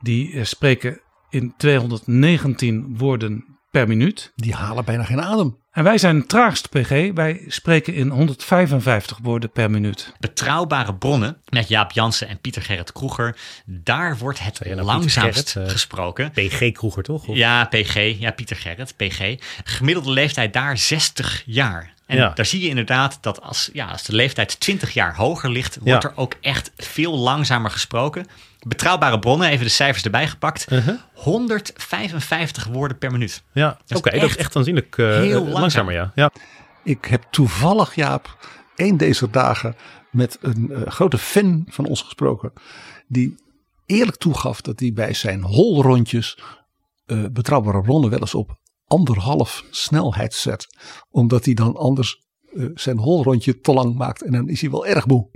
[0.02, 4.32] Die uh, spreken in 219 woorden per minuut.
[4.36, 5.62] Die halen bijna geen adem.
[5.72, 7.14] En wij zijn het traagste PG.
[7.14, 10.14] Wij spreken in 155 woorden per minuut.
[10.20, 13.38] Betrouwbare bronnen met Jaap Jansen en Pieter Gerrit Kroeger.
[13.66, 16.32] Daar wordt het nou langzaamst Gerrit, uh, gesproken.
[16.32, 17.28] PG Kroeger toch?
[17.28, 17.36] Of?
[17.36, 18.20] Ja, PG.
[18.20, 19.36] Ja, Pieter Gerrit, PG.
[19.64, 21.94] Gemiddelde leeftijd daar 60 jaar.
[22.14, 22.32] En ja.
[22.36, 26.04] daar zie je inderdaad dat als, ja, als de leeftijd 20 jaar hoger ligt, wordt
[26.04, 26.10] ja.
[26.10, 28.26] er ook echt veel langzamer gesproken.
[28.60, 30.72] Betrouwbare bronnen, even de cijfers erbij gepakt.
[30.72, 30.96] Uh -huh.
[31.14, 33.44] 155 woorden per minuut.
[33.54, 35.60] Ja, oké, okay, dat is echt aanzienlijk uh, heel langzaam.
[35.60, 35.94] langzamer.
[35.94, 36.12] Ja.
[36.16, 36.32] ja.
[36.84, 38.38] Ik heb toevallig, Jaap,
[38.76, 39.76] een deze dagen
[40.12, 42.54] met een uh, grote fan van ons gesproken.
[43.08, 43.36] Die
[43.86, 46.38] eerlijk toegaf dat hij bij zijn holrondjes
[47.06, 48.58] uh, betrouwbare bronnen wel eens op
[48.94, 50.68] anderhalf snelheid zet.
[51.10, 52.22] Omdat hij dan anders
[52.54, 55.30] uh, zijn holrondje te lang maakt en dan is hij wel erg moe.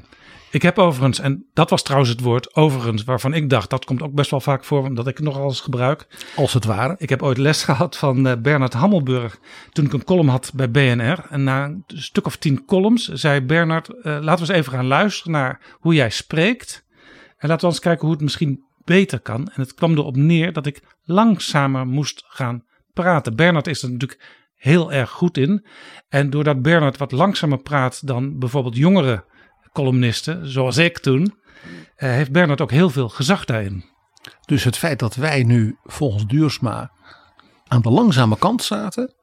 [0.51, 4.01] Ik heb overigens, en dat was trouwens het woord overigens, waarvan ik dacht, dat komt
[4.01, 6.07] ook best wel vaak voor, omdat ik het nogal eens gebruik.
[6.35, 6.95] Als het ware.
[6.97, 9.39] Ik heb ooit les gehad van uh, Bernard Hammelburg
[9.71, 11.25] toen ik een column had bij BNR.
[11.29, 14.87] En na een stuk of tien columns zei Bernard, uh, laten we eens even gaan
[14.87, 16.85] luisteren naar hoe jij spreekt.
[17.37, 19.47] En laten we eens kijken hoe het misschien beter kan.
[19.47, 22.63] En het kwam erop neer dat ik langzamer moest gaan
[23.01, 23.35] praten.
[23.35, 24.21] Bernard is er natuurlijk
[24.55, 25.65] heel erg goed in.
[26.09, 29.25] En doordat Bernard wat langzamer praat dan bijvoorbeeld jongere
[29.73, 31.31] columnisten, zoals ik toen, uh,
[31.97, 33.85] heeft Bernard ook heel veel gezag daarin.
[34.45, 36.91] Dus het feit dat wij nu volgens Duursma
[37.67, 39.13] aan de langzame kant zaten,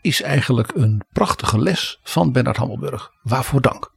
[0.00, 3.10] is eigenlijk een prachtige les van Bernard Hammelburg.
[3.22, 3.92] Waarvoor dank.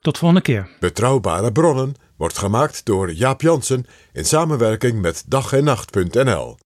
[0.00, 0.68] Tot volgende keer.
[0.80, 6.56] Betrouwbare bronnen wordt gemaakt door Jaap Jansen in samenwerking met dag en nacht.nl.